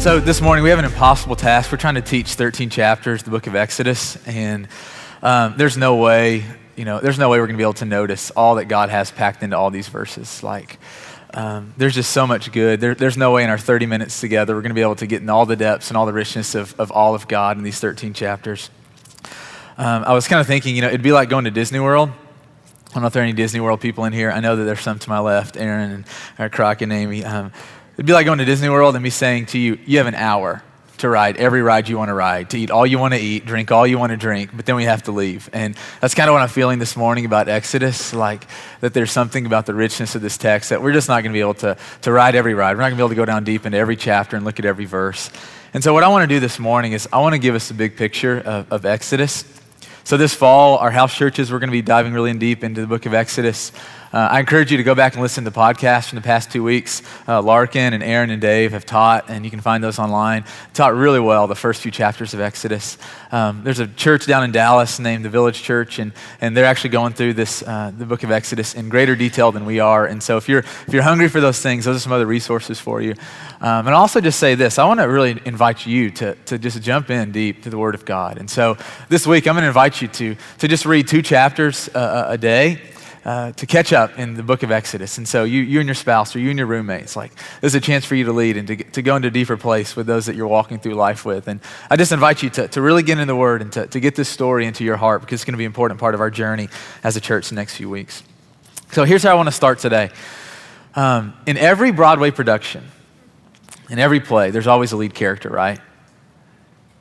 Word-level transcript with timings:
So, 0.00 0.18
this 0.18 0.40
morning 0.40 0.64
we 0.64 0.70
have 0.70 0.78
an 0.78 0.86
impossible 0.86 1.36
task. 1.36 1.70
We're 1.70 1.76
trying 1.76 1.96
to 1.96 2.00
teach 2.00 2.28
13 2.28 2.70
chapters, 2.70 3.22
the 3.22 3.28
book 3.28 3.46
of 3.46 3.54
Exodus, 3.54 4.16
and 4.26 4.66
um, 5.22 5.52
there's 5.58 5.76
no 5.76 5.96
way, 5.96 6.42
you 6.74 6.86
know, 6.86 7.00
there's 7.00 7.18
no 7.18 7.28
way 7.28 7.38
we're 7.38 7.46
going 7.46 7.56
to 7.56 7.58
be 7.58 7.64
able 7.64 7.74
to 7.74 7.84
notice 7.84 8.30
all 8.30 8.54
that 8.54 8.64
God 8.64 8.88
has 8.88 9.10
packed 9.10 9.42
into 9.42 9.58
all 9.58 9.70
these 9.70 9.88
verses. 9.88 10.42
Like, 10.42 10.78
um, 11.34 11.74
there's 11.76 11.94
just 11.94 12.12
so 12.12 12.26
much 12.26 12.50
good. 12.50 12.80
There, 12.80 12.94
there's 12.94 13.18
no 13.18 13.30
way 13.32 13.44
in 13.44 13.50
our 13.50 13.58
30 13.58 13.84
minutes 13.84 14.22
together 14.22 14.54
we're 14.54 14.62
going 14.62 14.70
to 14.70 14.74
be 14.74 14.80
able 14.80 14.96
to 14.96 15.06
get 15.06 15.20
in 15.20 15.28
all 15.28 15.44
the 15.44 15.54
depths 15.54 15.90
and 15.90 15.98
all 15.98 16.06
the 16.06 16.14
richness 16.14 16.54
of, 16.54 16.74
of 16.80 16.90
all 16.90 17.14
of 17.14 17.28
God 17.28 17.58
in 17.58 17.62
these 17.62 17.78
13 17.78 18.14
chapters. 18.14 18.70
Um, 19.76 20.04
I 20.04 20.14
was 20.14 20.26
kind 20.26 20.40
of 20.40 20.46
thinking, 20.46 20.76
you 20.76 20.80
know, 20.80 20.88
it'd 20.88 21.02
be 21.02 21.12
like 21.12 21.28
going 21.28 21.44
to 21.44 21.50
Disney 21.50 21.78
World. 21.78 22.08
I 22.08 22.94
don't 22.94 23.02
know 23.02 23.08
if 23.08 23.12
there 23.12 23.22
are 23.22 23.24
any 23.24 23.34
Disney 23.34 23.60
World 23.60 23.82
people 23.82 24.06
in 24.06 24.14
here. 24.14 24.30
I 24.30 24.40
know 24.40 24.56
that 24.56 24.64
there's 24.64 24.80
some 24.80 24.98
to 24.98 25.10
my 25.10 25.20
left, 25.20 25.58
Aaron 25.58 25.90
and 25.90 26.04
uh, 26.38 26.48
Croc 26.48 26.80
and 26.80 26.90
Amy. 26.90 27.22
It'd 28.00 28.06
be 28.06 28.14
like 28.14 28.24
going 28.24 28.38
to 28.38 28.46
Disney 28.46 28.70
World 28.70 28.96
and 28.96 29.02
me 29.02 29.10
saying 29.10 29.44
to 29.46 29.58
you, 29.58 29.78
you 29.84 29.98
have 29.98 30.06
an 30.06 30.14
hour 30.14 30.62
to 30.96 31.08
ride 31.10 31.36
every 31.36 31.60
ride 31.60 31.86
you 31.86 31.98
want 31.98 32.08
to 32.08 32.14
ride, 32.14 32.48
to 32.48 32.58
eat 32.58 32.70
all 32.70 32.86
you 32.86 32.98
want 32.98 33.12
to 33.12 33.20
eat, 33.20 33.44
drink 33.44 33.70
all 33.70 33.86
you 33.86 33.98
want 33.98 34.08
to 34.08 34.16
drink, 34.16 34.52
but 34.56 34.64
then 34.64 34.74
we 34.74 34.84
have 34.84 35.02
to 35.02 35.12
leave. 35.12 35.50
And 35.52 35.76
that's 36.00 36.14
kind 36.14 36.26
of 36.26 36.32
what 36.32 36.40
I'm 36.40 36.48
feeling 36.48 36.78
this 36.78 36.96
morning 36.96 37.26
about 37.26 37.50
Exodus, 37.50 38.14
like 38.14 38.46
that 38.80 38.94
there's 38.94 39.10
something 39.12 39.44
about 39.44 39.66
the 39.66 39.74
richness 39.74 40.14
of 40.14 40.22
this 40.22 40.38
text 40.38 40.70
that 40.70 40.80
we're 40.80 40.94
just 40.94 41.08
not 41.08 41.22
going 41.22 41.32
to 41.32 41.36
be 41.36 41.42
able 41.42 41.52
to, 41.52 41.76
to 42.00 42.10
ride 42.10 42.34
every 42.34 42.54
ride. 42.54 42.74
We're 42.74 42.80
not 42.80 42.88
going 42.88 42.92
to 42.92 42.96
be 42.96 43.02
able 43.02 43.10
to 43.10 43.16
go 43.16 43.26
down 43.26 43.44
deep 43.44 43.66
into 43.66 43.76
every 43.76 43.96
chapter 43.96 44.34
and 44.34 44.46
look 44.46 44.58
at 44.58 44.64
every 44.64 44.86
verse. 44.86 45.30
And 45.74 45.84
so 45.84 45.92
what 45.92 46.02
I 46.02 46.08
want 46.08 46.22
to 46.22 46.34
do 46.34 46.40
this 46.40 46.58
morning 46.58 46.92
is 46.92 47.06
I 47.12 47.18
want 47.18 47.34
to 47.34 47.38
give 47.38 47.54
us 47.54 47.70
a 47.70 47.74
big 47.74 47.98
picture 47.98 48.38
of, 48.38 48.72
of 48.72 48.86
Exodus. 48.86 49.44
So 50.04 50.16
this 50.16 50.32
fall, 50.32 50.78
our 50.78 50.90
house 50.90 51.14
churches, 51.14 51.52
we're 51.52 51.58
going 51.58 51.68
to 51.68 51.72
be 51.72 51.82
diving 51.82 52.14
really 52.14 52.30
in 52.30 52.38
deep 52.38 52.64
into 52.64 52.80
the 52.80 52.86
book 52.86 53.04
of 53.04 53.12
Exodus. 53.12 53.72
Uh, 54.12 54.26
I 54.32 54.40
encourage 54.40 54.72
you 54.72 54.76
to 54.76 54.82
go 54.82 54.96
back 54.96 55.12
and 55.12 55.22
listen 55.22 55.44
to 55.44 55.52
podcasts 55.52 56.08
from 56.08 56.16
the 56.16 56.22
past 56.22 56.50
two 56.50 56.64
weeks. 56.64 57.00
Uh, 57.28 57.40
Larkin 57.40 57.92
and 57.92 58.02
Aaron 58.02 58.30
and 58.30 58.42
Dave 58.42 58.72
have 58.72 58.84
taught, 58.84 59.30
and 59.30 59.44
you 59.44 59.52
can 59.52 59.60
find 59.60 59.84
those 59.84 60.00
online. 60.00 60.44
Taught 60.74 60.96
really 60.96 61.20
well 61.20 61.46
the 61.46 61.54
first 61.54 61.80
few 61.80 61.92
chapters 61.92 62.34
of 62.34 62.40
Exodus. 62.40 62.98
Um, 63.30 63.62
there's 63.62 63.78
a 63.78 63.86
church 63.86 64.26
down 64.26 64.42
in 64.42 64.50
Dallas 64.50 64.98
named 64.98 65.24
the 65.24 65.28
Village 65.28 65.62
Church, 65.62 66.00
and, 66.00 66.12
and 66.40 66.56
they're 66.56 66.64
actually 66.64 66.90
going 66.90 67.12
through 67.12 67.34
this, 67.34 67.62
uh, 67.62 67.92
the 67.96 68.04
book 68.04 68.24
of 68.24 68.32
Exodus 68.32 68.74
in 68.74 68.88
greater 68.88 69.14
detail 69.14 69.52
than 69.52 69.64
we 69.64 69.78
are. 69.78 70.06
And 70.06 70.20
so 70.20 70.36
if 70.36 70.48
you're, 70.48 70.64
if 70.88 70.88
you're 70.92 71.04
hungry 71.04 71.28
for 71.28 71.40
those 71.40 71.62
things, 71.62 71.84
those 71.84 71.94
are 71.94 72.00
some 72.00 72.12
other 72.12 72.26
resources 72.26 72.80
for 72.80 73.00
you. 73.00 73.12
Um, 73.60 73.86
and 73.86 73.90
I'll 73.90 74.00
also 74.00 74.20
just 74.20 74.40
say 74.40 74.56
this 74.56 74.80
I 74.80 74.86
want 74.86 74.98
to 74.98 75.06
really 75.06 75.40
invite 75.44 75.86
you 75.86 76.10
to, 76.12 76.34
to 76.46 76.58
just 76.58 76.82
jump 76.82 77.10
in 77.10 77.30
deep 77.30 77.62
to 77.62 77.70
the 77.70 77.78
Word 77.78 77.94
of 77.94 78.04
God. 78.04 78.38
And 78.38 78.50
so 78.50 78.76
this 79.08 79.24
week, 79.24 79.46
I'm 79.46 79.54
going 79.54 79.62
to 79.62 79.68
invite 79.68 80.02
you 80.02 80.08
to, 80.08 80.36
to 80.58 80.66
just 80.66 80.84
read 80.84 81.06
two 81.06 81.22
chapters 81.22 81.88
uh, 81.94 82.26
a 82.28 82.36
day 82.36 82.80
uh, 83.24 83.52
to 83.52 83.66
catch 83.66 83.92
up 83.92 84.18
in 84.18 84.34
the 84.34 84.42
book 84.42 84.62
of 84.62 84.70
Exodus. 84.70 85.18
And 85.18 85.28
so 85.28 85.44
you, 85.44 85.60
you 85.60 85.80
and 85.80 85.86
your 85.86 85.94
spouse 85.94 86.34
or 86.34 86.38
you 86.38 86.50
and 86.50 86.58
your 86.58 86.66
roommates, 86.66 87.16
like 87.16 87.34
this 87.60 87.72
is 87.72 87.74
a 87.74 87.80
chance 87.80 88.04
for 88.04 88.14
you 88.14 88.24
to 88.24 88.32
lead 88.32 88.56
and 88.56 88.66
to, 88.68 88.76
to 88.76 89.02
go 89.02 89.16
into 89.16 89.28
a 89.28 89.30
deeper 89.30 89.56
place 89.56 89.94
with 89.94 90.06
those 90.06 90.26
that 90.26 90.36
you're 90.36 90.46
walking 90.46 90.78
through 90.78 90.94
life 90.94 91.24
with. 91.24 91.46
And 91.46 91.60
I 91.90 91.96
just 91.96 92.12
invite 92.12 92.42
you 92.42 92.50
to, 92.50 92.68
to 92.68 92.80
really 92.80 93.02
get 93.02 93.18
in 93.18 93.28
the 93.28 93.36
Word 93.36 93.62
and 93.62 93.72
to, 93.72 93.86
to 93.88 94.00
get 94.00 94.14
this 94.16 94.28
story 94.28 94.66
into 94.66 94.84
your 94.84 94.96
heart 94.96 95.20
because 95.20 95.40
it's 95.40 95.44
going 95.44 95.54
to 95.54 95.58
be 95.58 95.64
an 95.64 95.70
important 95.70 96.00
part 96.00 96.14
of 96.14 96.20
our 96.20 96.30
journey 96.30 96.68
as 97.04 97.16
a 97.16 97.20
church 97.20 97.48
the 97.50 97.54
next 97.54 97.76
few 97.76 97.90
weeks. 97.90 98.22
So 98.92 99.04
here's 99.04 99.22
how 99.22 99.30
I 99.30 99.34
want 99.34 99.48
to 99.48 99.52
start 99.52 99.78
today. 99.78 100.10
Um, 100.94 101.34
in 101.46 101.56
every 101.56 101.92
Broadway 101.92 102.32
production, 102.32 102.84
in 103.88 103.98
every 103.98 104.20
play, 104.20 104.50
there's 104.50 104.66
always 104.66 104.92
a 104.92 104.96
lead 104.96 105.14
character, 105.14 105.48
right? 105.48 105.78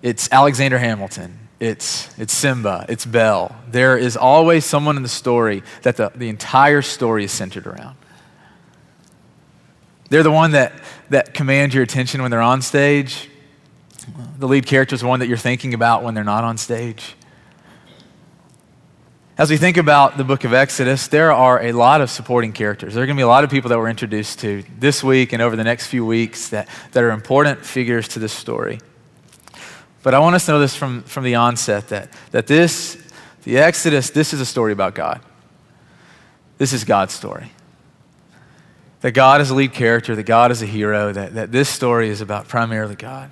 It's 0.01 0.29
Alexander 0.31 0.77
Hamilton, 0.77 1.48
it's, 1.59 2.17
it's 2.17 2.33
Simba, 2.33 2.85
it's 2.87 3.05
Belle. 3.05 3.55
There 3.69 3.97
is 3.97 4.15
always 4.15 4.65
someone 4.65 4.95
in 4.95 5.03
the 5.03 5.09
story 5.09 5.63
that 5.81 5.97
the, 5.97 6.11
the 6.15 6.29
entire 6.29 6.81
story 6.81 7.25
is 7.25 7.31
centered 7.31 7.67
around. 7.67 7.97
They're 10.09 10.23
the 10.23 10.31
one 10.31 10.51
that, 10.51 10.73
that 11.09 11.33
commands 11.33 11.75
your 11.75 11.83
attention 11.83 12.21
when 12.21 12.31
they're 12.31 12.41
on 12.41 12.61
stage. 12.61 13.29
The 14.37 14.47
lead 14.47 14.65
character 14.65 14.95
is 14.95 15.01
the 15.01 15.07
one 15.07 15.19
that 15.19 15.27
you're 15.27 15.37
thinking 15.37 15.73
about 15.73 16.03
when 16.03 16.13
they're 16.13 16.23
not 16.23 16.43
on 16.43 16.57
stage. 16.57 17.15
As 19.37 19.49
we 19.49 19.57
think 19.57 19.77
about 19.77 20.17
the 20.17 20.23
book 20.23 20.43
of 20.43 20.53
Exodus, 20.53 21.07
there 21.07 21.31
are 21.31 21.61
a 21.61 21.71
lot 21.71 22.01
of 22.01 22.09
supporting 22.09 22.51
characters. 22.51 22.93
There 22.93 23.03
are 23.03 23.05
going 23.05 23.15
to 23.15 23.19
be 23.19 23.23
a 23.23 23.27
lot 23.27 23.43
of 23.43 23.49
people 23.49 23.69
that 23.69 23.77
we're 23.77 23.89
introduced 23.89 24.39
to 24.39 24.63
this 24.79 25.03
week 25.03 25.31
and 25.31 25.41
over 25.41 25.55
the 25.55 25.63
next 25.63 25.87
few 25.87 26.05
weeks 26.05 26.49
that, 26.49 26.67
that 26.91 27.03
are 27.03 27.11
important 27.11 27.65
figures 27.65 28.07
to 28.09 28.19
this 28.19 28.33
story. 28.33 28.79
But 30.01 30.13
I 30.13 30.19
want 30.19 30.35
us 30.35 30.45
to 30.45 30.53
know 30.53 30.59
this 30.59 30.75
from, 30.75 31.03
from 31.03 31.23
the 31.23 31.35
onset 31.35 31.89
that, 31.89 32.09
that 32.31 32.47
this, 32.47 32.97
the 33.43 33.57
Exodus, 33.57 34.09
this 34.09 34.33
is 34.33 34.39
a 34.39 34.45
story 34.45 34.71
about 34.71 34.95
God. 34.95 35.21
This 36.57 36.73
is 36.73 36.83
God's 36.83 37.13
story. 37.13 37.51
That 39.01 39.11
God 39.11 39.41
is 39.41 39.49
a 39.49 39.55
lead 39.55 39.73
character, 39.73 40.15
that 40.15 40.23
God 40.23 40.51
is 40.51 40.61
a 40.61 40.65
hero, 40.65 41.11
that, 41.11 41.33
that 41.33 41.51
this 41.51 41.69
story 41.69 42.09
is 42.09 42.21
about 42.21 42.47
primarily 42.47 42.95
God. 42.95 43.31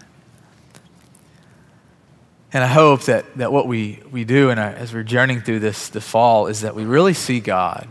And 2.54 2.64
I 2.64 2.68
hope 2.68 3.04
that, 3.04 3.36
that 3.38 3.52
what 3.52 3.68
we, 3.68 4.02
we 4.10 4.24
do 4.24 4.50
our, 4.50 4.58
as 4.58 4.94
we're 4.94 5.04
journeying 5.04 5.42
through 5.42 5.60
this 5.60 5.90
the 5.90 6.00
fall 6.00 6.48
is 6.48 6.62
that 6.62 6.76
we 6.76 6.86
really 6.86 7.14
see 7.14 7.40
God, 7.42 7.88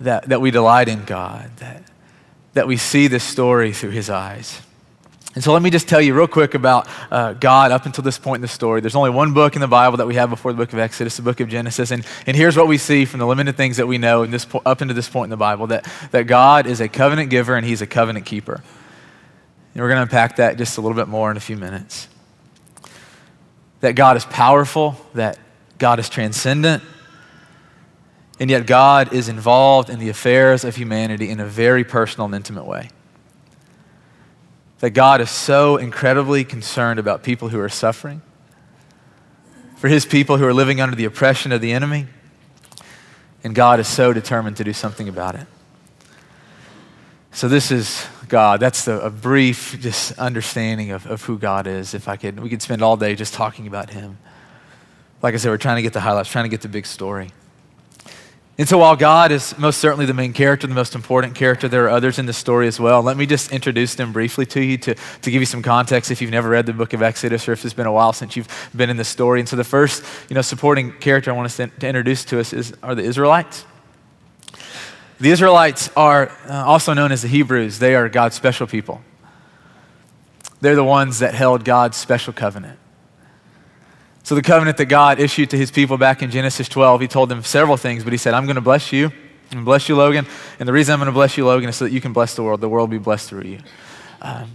that, 0.00 0.28
that 0.30 0.40
we 0.40 0.50
delight 0.50 0.88
in 0.88 1.04
God, 1.04 1.50
that, 1.58 1.84
that 2.54 2.66
we 2.66 2.78
see 2.78 3.06
this 3.06 3.24
story 3.24 3.72
through 3.72 3.90
his 3.90 4.08
eyes. 4.08 4.62
And 5.34 5.42
so 5.42 5.52
let 5.52 5.62
me 5.62 5.70
just 5.70 5.88
tell 5.88 6.00
you 6.00 6.14
real 6.14 6.28
quick 6.28 6.54
about 6.54 6.88
uh, 7.10 7.32
God 7.32 7.72
up 7.72 7.86
until 7.86 8.04
this 8.04 8.18
point 8.18 8.36
in 8.36 8.42
the 8.42 8.48
story. 8.48 8.80
There's 8.80 8.94
only 8.94 9.10
one 9.10 9.34
book 9.34 9.56
in 9.56 9.60
the 9.60 9.66
Bible 9.66 9.96
that 9.96 10.06
we 10.06 10.14
have 10.14 10.30
before 10.30 10.52
the 10.52 10.56
book 10.56 10.72
of 10.72 10.78
Exodus, 10.78 11.16
the 11.16 11.22
book 11.22 11.40
of 11.40 11.48
Genesis. 11.48 11.90
And, 11.90 12.06
and 12.26 12.36
here's 12.36 12.56
what 12.56 12.68
we 12.68 12.78
see 12.78 13.04
from 13.04 13.18
the 13.18 13.26
limited 13.26 13.56
things 13.56 13.78
that 13.78 13.88
we 13.88 13.98
know 13.98 14.22
in 14.22 14.30
this, 14.30 14.46
up 14.64 14.80
into 14.80 14.94
this 14.94 15.08
point 15.08 15.26
in 15.26 15.30
the 15.30 15.36
Bible 15.36 15.66
that, 15.68 15.90
that 16.12 16.28
God 16.28 16.66
is 16.66 16.80
a 16.80 16.88
covenant 16.88 17.30
giver 17.30 17.56
and 17.56 17.66
he's 17.66 17.82
a 17.82 17.86
covenant 17.86 18.26
keeper. 18.26 18.62
And 19.74 19.82
we're 19.82 19.88
going 19.88 19.98
to 19.98 20.02
unpack 20.02 20.36
that 20.36 20.56
just 20.56 20.78
a 20.78 20.80
little 20.80 20.96
bit 20.96 21.08
more 21.08 21.32
in 21.32 21.36
a 21.36 21.40
few 21.40 21.56
minutes. 21.56 22.06
That 23.80 23.96
God 23.96 24.16
is 24.16 24.24
powerful, 24.24 24.96
that 25.14 25.36
God 25.78 25.98
is 25.98 26.08
transcendent, 26.08 26.80
and 28.38 28.48
yet 28.48 28.66
God 28.66 29.12
is 29.12 29.28
involved 29.28 29.90
in 29.90 29.98
the 29.98 30.10
affairs 30.10 30.62
of 30.62 30.76
humanity 30.76 31.28
in 31.28 31.40
a 31.40 31.44
very 31.44 31.82
personal 31.82 32.26
and 32.26 32.36
intimate 32.36 32.66
way 32.66 32.90
that 34.84 34.90
God 34.90 35.22
is 35.22 35.30
so 35.30 35.78
incredibly 35.78 36.44
concerned 36.44 37.00
about 37.00 37.22
people 37.22 37.48
who 37.48 37.58
are 37.58 37.70
suffering, 37.70 38.20
for 39.76 39.88
his 39.88 40.04
people 40.04 40.36
who 40.36 40.44
are 40.44 40.52
living 40.52 40.78
under 40.78 40.94
the 40.94 41.06
oppression 41.06 41.52
of 41.52 41.62
the 41.62 41.72
enemy, 41.72 42.04
and 43.42 43.54
God 43.54 43.80
is 43.80 43.88
so 43.88 44.12
determined 44.12 44.58
to 44.58 44.64
do 44.64 44.74
something 44.74 45.08
about 45.08 45.36
it. 45.36 45.46
So 47.32 47.48
this 47.48 47.70
is 47.70 48.06
God. 48.28 48.60
That's 48.60 48.84
the, 48.84 49.00
a 49.00 49.08
brief 49.08 49.74
just 49.80 50.18
understanding 50.18 50.90
of, 50.90 51.06
of 51.06 51.22
who 51.22 51.38
God 51.38 51.66
is. 51.66 51.94
If 51.94 52.06
I 52.06 52.16
could, 52.16 52.38
we 52.38 52.50
could 52.50 52.60
spend 52.60 52.82
all 52.82 52.98
day 52.98 53.14
just 53.14 53.32
talking 53.32 53.66
about 53.66 53.88
him. 53.88 54.18
Like 55.22 55.32
I 55.32 55.38
said, 55.38 55.48
we're 55.48 55.56
trying 55.56 55.76
to 55.76 55.82
get 55.82 55.94
the 55.94 56.00
highlights, 56.00 56.28
trying 56.28 56.44
to 56.44 56.50
get 56.50 56.60
the 56.60 56.68
big 56.68 56.84
story. 56.84 57.30
And 58.56 58.68
so, 58.68 58.78
while 58.78 58.94
God 58.94 59.32
is 59.32 59.58
most 59.58 59.80
certainly 59.80 60.06
the 60.06 60.14
main 60.14 60.32
character, 60.32 60.68
the 60.68 60.74
most 60.74 60.94
important 60.94 61.34
character, 61.34 61.66
there 61.66 61.86
are 61.86 61.88
others 61.88 62.20
in 62.20 62.26
the 62.26 62.32
story 62.32 62.68
as 62.68 62.78
well. 62.78 63.02
Let 63.02 63.16
me 63.16 63.26
just 63.26 63.50
introduce 63.50 63.96
them 63.96 64.12
briefly 64.12 64.46
to 64.46 64.62
you 64.62 64.78
to, 64.78 64.94
to 64.94 65.30
give 65.30 65.42
you 65.42 65.46
some 65.46 65.60
context 65.60 66.12
if 66.12 66.22
you've 66.22 66.30
never 66.30 66.48
read 66.48 66.66
the 66.66 66.72
book 66.72 66.92
of 66.92 67.02
Exodus 67.02 67.48
or 67.48 67.52
if 67.52 67.64
it's 67.64 67.74
been 67.74 67.86
a 67.86 67.92
while 67.92 68.12
since 68.12 68.36
you've 68.36 68.70
been 68.76 68.90
in 68.90 68.96
the 68.96 69.04
story. 69.04 69.40
And 69.40 69.48
so, 69.48 69.56
the 69.56 69.64
first 69.64 70.04
you 70.28 70.34
know, 70.34 70.42
supporting 70.42 70.92
character 70.92 71.32
I 71.32 71.34
want 71.34 71.50
to, 71.50 71.66
to 71.66 71.86
introduce 71.88 72.24
to 72.26 72.38
us 72.38 72.52
is, 72.52 72.72
are 72.80 72.94
the 72.94 73.02
Israelites. 73.02 73.64
The 75.18 75.30
Israelites 75.30 75.90
are 75.96 76.30
uh, 76.48 76.64
also 76.64 76.92
known 76.92 77.10
as 77.10 77.22
the 77.22 77.28
Hebrews, 77.28 77.80
they 77.80 77.96
are 77.96 78.08
God's 78.08 78.36
special 78.36 78.68
people. 78.68 79.02
They're 80.60 80.76
the 80.76 80.84
ones 80.84 81.18
that 81.18 81.34
held 81.34 81.64
God's 81.64 81.96
special 81.96 82.32
covenant. 82.32 82.78
So, 84.24 84.34
the 84.34 84.42
covenant 84.42 84.78
that 84.78 84.86
God 84.86 85.20
issued 85.20 85.50
to 85.50 85.58
his 85.58 85.70
people 85.70 85.98
back 85.98 86.22
in 86.22 86.30
Genesis 86.30 86.66
12, 86.68 87.02
he 87.02 87.08
told 87.08 87.28
them 87.28 87.42
several 87.42 87.76
things, 87.76 88.04
but 88.04 88.12
he 88.12 88.16
said, 88.16 88.32
I'm 88.32 88.46
going 88.46 88.56
to 88.56 88.62
bless 88.62 88.90
you. 88.90 89.12
To 89.50 89.62
bless 89.62 89.88
you, 89.88 89.96
Logan. 89.96 90.26
And 90.58 90.66
the 90.66 90.72
reason 90.72 90.94
I'm 90.94 90.98
going 90.98 91.06
to 91.06 91.12
bless 91.12 91.36
you, 91.36 91.44
Logan, 91.44 91.68
is 91.68 91.76
so 91.76 91.84
that 91.84 91.92
you 91.92 92.00
can 92.00 92.14
bless 92.14 92.34
the 92.34 92.42
world. 92.42 92.62
The 92.62 92.68
world 92.68 92.90
will 92.90 92.98
be 92.98 93.04
blessed 93.04 93.28
through 93.28 93.42
you. 93.42 93.58
Um, 94.22 94.50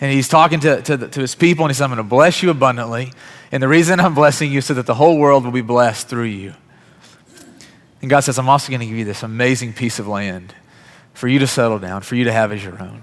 and 0.00 0.12
he's 0.12 0.28
talking 0.28 0.58
to, 0.60 0.82
to, 0.82 1.08
to, 1.08 1.20
his 1.20 1.36
people, 1.36 1.64
and 1.64 1.70
he 1.70 1.74
said, 1.74 1.84
I'm 1.84 1.90
going 1.90 1.98
to 1.98 2.02
bless 2.02 2.42
you 2.42 2.50
abundantly. 2.50 3.12
And 3.52 3.62
the 3.62 3.68
reason 3.68 4.00
I'm 4.00 4.14
blessing 4.14 4.50
you 4.50 4.58
is 4.58 4.66
so 4.66 4.74
that 4.74 4.86
the 4.86 4.94
whole 4.94 5.16
world 5.16 5.44
will 5.44 5.52
be 5.52 5.60
blessed 5.60 6.08
through 6.08 6.24
you. 6.24 6.54
And 8.00 8.10
God 8.10 8.20
says, 8.20 8.36
I'm 8.40 8.48
also 8.48 8.70
going 8.70 8.80
to 8.80 8.86
give 8.86 8.96
you 8.96 9.04
this 9.04 9.22
amazing 9.22 9.74
piece 9.74 10.00
of 10.00 10.08
land 10.08 10.52
for 11.14 11.28
you 11.28 11.38
to 11.38 11.46
settle 11.46 11.78
down, 11.78 12.02
for 12.02 12.16
you 12.16 12.24
to 12.24 12.32
have 12.32 12.50
as 12.50 12.64
your 12.64 12.82
own. 12.82 13.02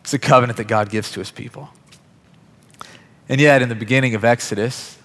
It's 0.00 0.12
a 0.12 0.18
covenant 0.18 0.56
that 0.56 0.64
God 0.64 0.90
gives 0.90 1.12
to 1.12 1.20
his 1.20 1.30
people. 1.30 1.68
And 3.28 3.40
yet, 3.40 3.62
in 3.62 3.68
the 3.68 3.76
beginning 3.76 4.16
of 4.16 4.24
Exodus, 4.24 4.98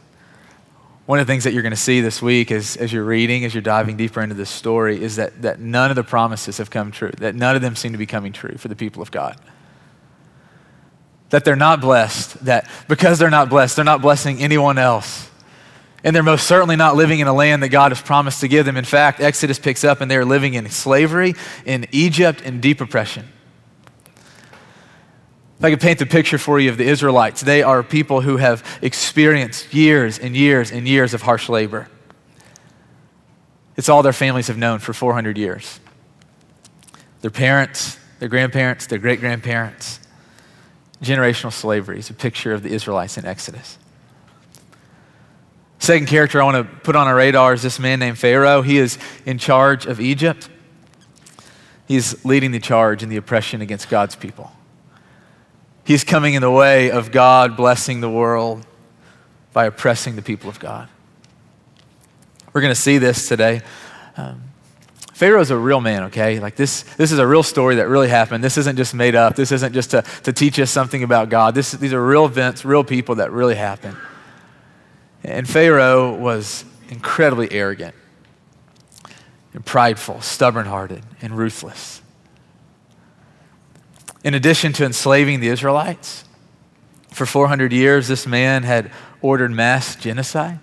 one 1.06 1.20
of 1.20 1.28
the 1.28 1.32
things 1.32 1.44
that 1.44 1.54
you're 1.54 1.62
going 1.62 1.72
to 1.72 1.78
see 1.78 2.02
this 2.02 2.22
week 2.22 2.52
as, 2.52 2.78
as 2.78 2.92
you're 2.92 3.04
reading, 3.04 3.46
as 3.46 3.54
you're 3.54 3.62
diving 3.62 3.96
deeper 3.96 4.22
into 4.22 4.34
this 4.34 4.50
story, 4.50 5.02
is 5.02 5.18
that, 5.18 5.42
that 5.44 5.60
none 5.60 5.92
of 5.92 5.96
the 5.96 6.04
promises 6.04 6.58
have 6.58 6.72
come 6.72 6.92
true, 6.92 7.12
that 7.20 7.36
none 7.36 7.56
of 7.56 7.62
them 7.62 7.76
seem 7.76 7.92
to 7.92 7.98
be 7.98 8.08
coming 8.08 8.34
true 8.34 8.58
for 8.58 8.70
the 8.70 8.76
people 8.76 9.04
of 9.04 9.12
God. 9.12 9.38
That 11.30 11.46
they're 11.46 11.56
not 11.56 11.80
blessed, 11.80 12.46
that 12.46 12.70
because 12.88 13.20
they're 13.20 13.30
not 13.30 13.50
blessed, 13.50 13.76
they're 13.76 13.86
not 13.86 14.02
blessing 14.02 14.40
anyone 14.40 14.80
else. 14.80 15.30
And 16.04 16.16
they're 16.16 16.24
most 16.24 16.48
certainly 16.48 16.76
not 16.76 16.96
living 16.96 17.20
in 17.20 17.28
a 17.28 17.34
land 17.34 17.64
that 17.64 17.70
God 17.70 17.92
has 17.92 18.02
promised 18.02 18.42
to 18.42 18.48
give 18.48 18.66
them. 18.66 18.78
In 18.78 18.86
fact, 18.86 19.20
Exodus 19.20 19.58
picks 19.58 19.84
up 19.84 20.02
and 20.02 20.10
they're 20.10 20.26
living 20.26 20.54
in 20.54 20.70
slavery 20.70 21.34
in 21.66 21.88
Egypt 21.92 22.42
in 22.42 22.62
deep 22.62 22.80
oppression. 22.80 23.28
If 25.58 25.64
I 25.64 25.70
could 25.70 25.80
paint 25.80 26.00
the 26.00 26.06
picture 26.06 26.38
for 26.38 26.60
you 26.60 26.70
of 26.70 26.78
the 26.78 26.86
Israelites, 26.86 27.42
they 27.42 27.64
are 27.64 27.82
people 27.82 28.22
who 28.22 28.38
have 28.38 28.64
experienced 28.82 29.74
years 29.74 30.20
and 30.20 30.36
years 30.36 30.72
and 30.72 30.88
years 30.88 31.14
of 31.14 31.22
harsh 31.22 31.48
labor. 31.48 31.88
It's 33.78 33.88
all 33.88 34.04
their 34.04 34.14
families 34.14 34.48
have 34.48 34.58
known 34.58 34.80
for 34.80 34.94
400 34.94 35.38
years. 35.38 35.80
Their 37.22 37.32
parents, 37.32 37.98
their 38.20 38.30
grandparents, 38.30 38.88
their 38.88 39.00
great 39.00 39.20
grandparents. 39.20 40.00
Generational 41.02 41.52
slavery 41.52 42.00
is 42.00 42.10
a 42.10 42.14
picture 42.14 42.54
of 42.54 42.64
the 42.64 42.70
Israelites 42.70 43.18
in 43.18 43.26
Exodus. 43.26 43.78
Second 45.80 46.08
character 46.08 46.42
I 46.42 46.46
want 46.46 46.58
to 46.68 46.76
put 46.80 46.96
on 46.96 47.08
our 47.08 47.16
radar 47.16 47.54
is 47.54 47.62
this 47.62 47.80
man 47.80 48.00
named 48.00 48.18
Pharaoh. 48.18 48.62
He 48.62 48.78
is 48.78 48.98
in 49.26 49.38
charge 49.38 49.86
of 49.86 50.00
Egypt. 50.00 50.50
He's 51.88 52.26
leading 52.26 52.52
the 52.52 52.60
charge 52.60 53.04
in 53.04 53.10
the 53.10 53.18
oppression 53.18 53.62
against 53.62 53.90
God's 53.90 54.16
people. 54.16 54.52
He's 55.86 56.04
coming 56.04 56.34
in 56.34 56.42
the 56.42 56.52
way 56.52 56.90
of 56.90 57.12
God 57.12 57.56
blessing 57.56 58.02
the 58.02 58.10
world 58.10 58.66
by 59.54 59.66
oppressing 59.66 60.16
the 60.16 60.22
people 60.22 60.50
of 60.50 60.60
God. 60.60 60.90
We're 62.52 62.62
going 62.62 62.74
to 62.74 62.80
see 62.80 62.98
this 62.98 63.28
today. 63.28 63.62
Um, 64.18 64.42
Pharaoh's 65.14 65.52
a 65.52 65.58
real 65.58 65.80
man, 65.80 66.06
okay? 66.06 66.40
Like 66.40 66.56
this, 66.56 66.82
this 66.96 67.12
is 67.12 67.20
a 67.20 67.28
real 67.28 67.44
story 67.44 67.76
that 67.76 67.88
really 67.88 68.10
happened. 68.10 68.44
This 68.44 68.58
isn't 68.58 68.76
just 68.76 68.94
made 68.94 69.16
up. 69.16 69.36
This 69.36 69.52
isn't 69.52 69.74
just 69.74 69.92
to, 69.92 70.02
to 70.24 70.34
teach 70.34 70.60
us 70.60 70.72
something 70.72 71.04
about 71.04 71.30
God. 71.30 71.54
This, 71.56 71.72
these 71.72 71.94
are 71.94 72.06
real 72.06 72.26
events, 72.26 72.66
real 72.66 72.84
people 72.84 73.16
that 73.16 73.32
really 73.32 73.56
happened. 73.56 73.96
And 75.24 75.48
Pharaoh 75.48 76.16
was 76.16 76.66
incredibly 76.90 77.52
arrogant 77.52 77.96
and 79.54 79.66
prideful, 79.66 80.20
stubborn 80.22 80.66
hearted, 80.66 81.04
and 81.22 81.38
ruthless. 81.38 82.02
In 84.26 84.34
addition 84.34 84.74
to 84.74 84.86
enslaving 84.86 85.40
the 85.40 85.50
Israelites, 85.50 86.26
for 87.12 87.28
400 87.28 87.72
years, 87.72 88.08
this 88.08 88.26
man 88.26 88.64
had 88.64 88.92
ordered 89.22 89.52
mass 89.52 89.96
genocide. 89.96 90.60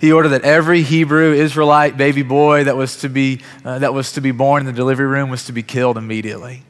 He 0.00 0.10
ordered 0.10 0.30
that 0.30 0.42
every 0.42 0.82
Hebrew 0.82 1.32
Israelite 1.32 1.96
baby 1.96 2.22
boy 2.22 2.64
that 2.64 2.76
was 2.76 2.96
to 3.02 3.08
be, 3.08 3.42
uh, 3.64 3.78
that 3.78 3.94
was 3.94 4.12
to 4.12 4.20
be 4.20 4.32
born 4.32 4.62
in 4.62 4.66
the 4.66 4.72
delivery 4.72 5.06
room 5.06 5.30
was 5.30 5.44
to 5.44 5.52
be 5.52 5.62
killed 5.62 5.96
immediately. 5.96 6.64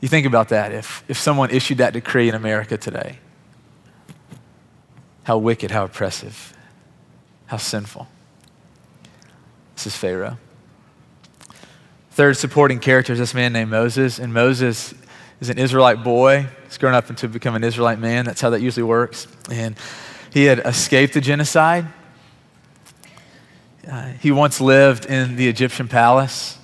You 0.00 0.08
think 0.08 0.26
about 0.26 0.48
that 0.48 0.72
if, 0.72 1.04
if 1.06 1.16
someone 1.16 1.50
issued 1.50 1.78
that 1.78 1.92
decree 1.92 2.28
in 2.28 2.34
America 2.34 2.76
today. 2.76 3.20
How 5.22 5.38
wicked, 5.38 5.70
how 5.70 5.84
oppressive, 5.84 6.52
how 7.46 7.58
sinful. 7.58 8.08
This 9.76 9.86
is 9.86 9.96
Pharaoh. 9.96 10.38
Third 12.16 12.38
supporting 12.38 12.78
character 12.78 13.12
is 13.12 13.18
this 13.18 13.34
man 13.34 13.52
named 13.52 13.70
Moses. 13.70 14.18
And 14.18 14.32
Moses 14.32 14.94
is 15.38 15.50
an 15.50 15.58
Israelite 15.58 16.02
boy. 16.02 16.46
He's 16.64 16.78
grown 16.78 16.94
up 16.94 17.10
into 17.10 17.28
become 17.28 17.54
an 17.54 17.62
Israelite 17.62 17.98
man. 17.98 18.24
That's 18.24 18.40
how 18.40 18.48
that 18.48 18.62
usually 18.62 18.84
works. 18.84 19.26
And 19.50 19.76
he 20.32 20.44
had 20.44 20.60
escaped 20.60 21.12
the 21.12 21.20
genocide. 21.20 21.86
Uh, 23.86 24.12
he 24.12 24.30
once 24.30 24.62
lived 24.62 25.04
in 25.04 25.36
the 25.36 25.46
Egyptian 25.46 25.88
palace. 25.88 26.56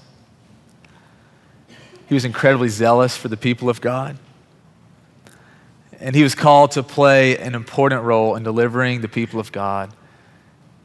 He 2.08 2.14
was 2.14 2.24
incredibly 2.24 2.70
zealous 2.70 3.14
for 3.14 3.28
the 3.28 3.36
people 3.36 3.68
of 3.68 3.82
God. 3.82 4.16
And 6.00 6.16
he 6.16 6.22
was 6.22 6.34
called 6.34 6.70
to 6.70 6.82
play 6.82 7.36
an 7.36 7.54
important 7.54 8.04
role 8.04 8.36
in 8.36 8.42
delivering 8.42 9.02
the 9.02 9.08
people 9.08 9.38
of 9.38 9.52
God 9.52 9.92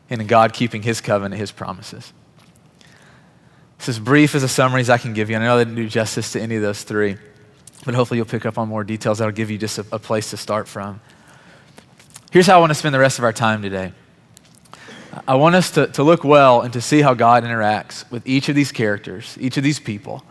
and 0.09 0.19
in 0.19 0.27
God 0.27 0.51
keeping 0.51 0.81
his 0.81 0.99
covenant, 0.99 1.39
his 1.39 1.53
promises. 1.53 2.11
It's 3.77 3.89
as 3.89 4.00
brief 4.00 4.35
as 4.35 4.44
a 4.44 4.47
summary 4.47 4.81
as 4.81 4.89
I 4.89 4.97
can 4.97 5.13
give 5.13 5.29
you. 5.29 5.38
I 5.38 5.39
know 5.39 5.56
I 5.56 5.63
didn't 5.63 5.75
do 5.75 5.88
justice 5.88 6.31
to 6.33 6.41
any 6.41 6.56
of 6.56 6.62
those 6.62 6.83
three, 6.83 7.18
but 7.85 7.95
hopefully 7.95 8.18
you'll 8.18 8.25
pick 8.25 8.45
up 8.45 8.57
on 8.57 8.68
more 8.68 8.83
details 8.83 9.19
that'll 9.19 9.31
give 9.31 9.50
you 9.50 9.57
just 9.57 9.77
a, 9.77 9.85
a 9.91 10.00
place 10.00 10.31
to 10.31 10.38
start 10.38 10.68
from. 10.68 11.00
Here's 12.31 12.47
how 12.47 12.57
I 12.57 12.59
want 12.59 12.71
to 12.71 12.75
spend 12.75 12.94
the 12.94 13.00
rest 13.00 13.19
of 13.19 13.24
our 13.24 13.33
time 13.33 13.62
today. 13.62 13.94
I 15.27 15.35
want 15.35 15.56
us 15.56 15.71
to, 15.71 15.88
to 15.88 16.03
look 16.03 16.24
well 16.24 16.62
and 16.62 16.74
to 16.74 16.81
see 16.81 17.01
how 17.01 17.13
God 17.13 17.44
interacts 17.44 18.09
with 18.12 18.27
each 18.27 18.50
of 18.50 18.56
these 18.56 18.71
characters, 18.71 19.38
each 19.39 19.57
of 19.57 19.63
these 19.63 19.79
people. 19.79 20.24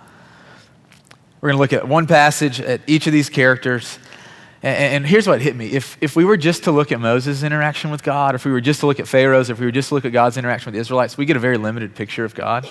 We're 1.40 1.50
going 1.50 1.56
to 1.56 1.60
look 1.60 1.72
at 1.72 1.88
one 1.88 2.06
passage 2.06 2.60
at 2.60 2.82
each 2.87 3.06
of 3.06 3.12
these 3.12 3.31
characters. 3.31 3.98
And, 4.62 4.76
and 4.76 5.06
here's 5.06 5.26
what 5.26 5.40
hit 5.40 5.56
me. 5.56 5.69
If, 5.72 5.96
if 6.00 6.16
we 6.16 6.25
were 6.25 6.37
just 6.37 6.64
to 6.64 6.72
look 6.72 6.93
at 6.93 7.00
Moses' 7.00 7.43
interaction 7.43 7.90
with 7.90 8.02
God, 8.02 8.34
if 8.34 8.44
we 8.44 8.52
were 8.52 8.60
just 8.60 8.81
to 8.81 8.87
look 8.87 9.00
at 9.00 9.08
Pharaoh's, 9.08 9.50
if 9.50 9.58
we 9.58 9.66
were 9.66 9.72
just 9.72 9.88
to 9.88 9.94
look 9.94 10.04
at 10.04 10.12
God's 10.12 10.37
interaction 10.37 10.66
with 10.66 10.75
the 10.75 10.81
Israelites, 10.81 11.16
we 11.16 11.25
get 11.25 11.37
a 11.37 11.40
very 11.40 11.56
limited 11.56 11.94
picture 11.94 12.25
of 12.25 12.34
God. 12.34 12.69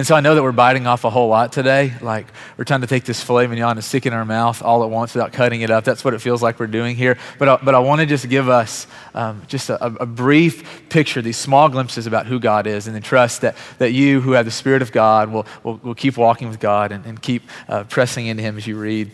And 0.00 0.06
so 0.06 0.16
I 0.16 0.20
know 0.20 0.34
that 0.34 0.42
we're 0.42 0.50
biting 0.52 0.86
off 0.86 1.04
a 1.04 1.10
whole 1.10 1.28
lot 1.28 1.52
today. 1.52 1.92
Like 2.00 2.26
we're 2.56 2.64
trying 2.64 2.80
to 2.80 2.86
take 2.86 3.04
this 3.04 3.22
filet 3.22 3.46
mignon 3.46 3.72
and 3.72 3.84
stick 3.84 4.06
it 4.06 4.14
in 4.14 4.14
our 4.14 4.24
mouth 4.24 4.62
all 4.62 4.82
at 4.82 4.88
once 4.88 5.12
without 5.12 5.34
cutting 5.34 5.60
it 5.60 5.68
up. 5.68 5.84
That's 5.84 6.02
what 6.02 6.14
it 6.14 6.22
feels 6.22 6.42
like 6.42 6.58
we're 6.58 6.68
doing 6.68 6.96
here. 6.96 7.18
But 7.38 7.48
I, 7.50 7.56
but 7.62 7.74
I 7.74 7.80
want 7.80 8.00
to 8.00 8.06
just 8.06 8.26
give 8.30 8.48
us 8.48 8.86
um, 9.12 9.42
just 9.46 9.68
a, 9.68 9.84
a, 9.84 10.06
brief 10.06 10.88
picture, 10.88 11.20
these 11.20 11.36
small 11.36 11.68
glimpses 11.68 12.06
about 12.06 12.24
who 12.24 12.40
God 12.40 12.66
is, 12.66 12.86
and 12.86 12.94
then 12.94 13.02
trust 13.02 13.42
that, 13.42 13.58
that 13.76 13.92
you 13.92 14.22
who 14.22 14.32
have 14.32 14.46
the 14.46 14.50
Spirit 14.50 14.80
of 14.80 14.90
God 14.90 15.30
will, 15.30 15.44
will, 15.64 15.76
will 15.82 15.94
keep 15.94 16.16
walking 16.16 16.48
with 16.48 16.60
God 16.60 16.92
and, 16.92 17.04
and 17.04 17.20
keep 17.20 17.42
uh, 17.68 17.84
pressing 17.84 18.26
into 18.26 18.42
Him 18.42 18.56
as 18.56 18.66
you 18.66 18.78
read 18.78 19.10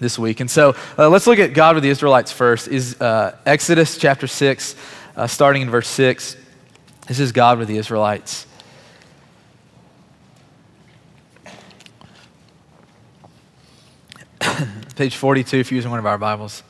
this 0.00 0.18
week. 0.18 0.40
And 0.40 0.50
so 0.50 0.74
uh, 0.98 1.08
let's 1.08 1.28
look 1.28 1.38
at 1.38 1.54
God 1.54 1.76
with 1.76 1.84
the 1.84 1.90
Israelites 1.90 2.32
first. 2.32 2.66
Is 2.66 3.00
uh, 3.00 3.38
Exodus 3.46 3.96
chapter 3.96 4.26
6, 4.26 4.74
uh, 5.14 5.28
starting 5.28 5.62
in 5.62 5.70
verse 5.70 5.86
6. 5.86 6.36
This 7.06 7.20
is 7.20 7.30
God 7.30 7.60
with 7.60 7.68
the 7.68 7.76
Israelites. 7.76 8.48
Page 14.96 15.16
42, 15.16 15.58
if 15.58 15.70
you're 15.70 15.76
using 15.76 15.90
one 15.90 16.00
of 16.00 16.06
our 16.06 16.16
Bibles. 16.16 16.62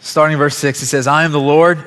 Starting 0.00 0.36
verse 0.36 0.56
6, 0.56 0.82
it 0.82 0.86
says, 0.86 1.06
I 1.06 1.22
am 1.22 1.30
the 1.30 1.38
Lord, 1.38 1.78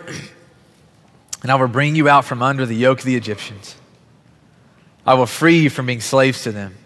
and 1.42 1.52
I 1.52 1.56
will 1.56 1.68
bring 1.68 1.98
you 1.98 2.08
out 2.08 2.24
from 2.24 2.42
under 2.42 2.66
the 2.66 2.78
yoke 2.78 3.00
of 3.00 3.06
the 3.06 3.18
Egyptians. 3.18 3.76
I 5.06 5.16
will 5.16 5.26
free 5.26 5.58
you 5.58 5.70
from 5.70 5.86
being 5.86 6.00
slaves 6.00 6.44
to 6.44 6.54
them, 6.54 6.78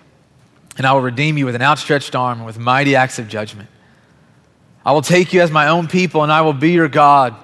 and 0.75 0.87
I 0.87 0.93
will 0.93 1.01
redeem 1.01 1.37
you 1.37 1.45
with 1.45 1.53
an 1.53 1.61
outstretched 1.61 2.15
arm 2.15 2.39
and 2.39 2.47
with 2.47 2.57
mighty 2.57 2.95
acts 2.95 3.19
of 3.19 3.27
judgment. 3.27 3.69
I 4.83 4.91
will 4.91 5.03
take 5.03 5.33
you 5.33 5.41
as 5.41 5.51
my 5.51 5.67
own 5.67 5.87
people, 5.87 6.23
and 6.23 6.31
I 6.31 6.41
will 6.41 6.53
be 6.53 6.71
your 6.71 6.89
God. 6.89 7.35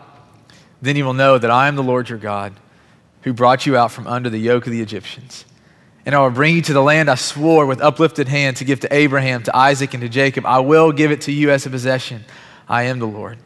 Then 0.81 0.95
you 0.95 1.05
will 1.05 1.13
know 1.13 1.37
that 1.37 1.51
I 1.51 1.67
am 1.67 1.75
the 1.75 1.83
Lord 1.83 2.09
your 2.09 2.17
God, 2.17 2.53
who 3.21 3.33
brought 3.33 3.67
you 3.67 3.77
out 3.77 3.91
from 3.91 4.07
under 4.07 4.31
the 4.31 4.39
yoke 4.39 4.65
of 4.65 4.71
the 4.71 4.81
Egyptians. 4.81 5.45
And 6.05 6.13
I 6.13 6.19
will 6.19 6.31
bring 6.31 6.55
you 6.55 6.61
to 6.63 6.73
the 6.73 6.81
land 6.81 7.09
I 7.09 7.15
swore 7.15 7.65
with 7.65 7.81
uplifted 7.81 8.27
hand 8.27 8.57
to 8.57 8.65
give 8.65 8.81
to 8.81 8.93
Abraham, 8.93 9.43
to 9.43 9.55
Isaac, 9.55 9.93
and 9.93 10.01
to 10.01 10.09
Jacob. 10.09 10.45
I 10.45 10.59
will 10.59 10.91
give 10.91 11.11
it 11.11 11.21
to 11.21 11.31
you 11.31 11.49
as 11.51 11.65
a 11.65 11.69
possession. 11.69 12.25
I 12.67 12.83
am 12.83 12.99
the 12.99 13.07
Lord. 13.07 13.37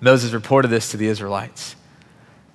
Moses 0.00 0.32
reported 0.32 0.68
this 0.68 0.90
to 0.90 0.96
the 0.96 1.06
Israelites, 1.06 1.76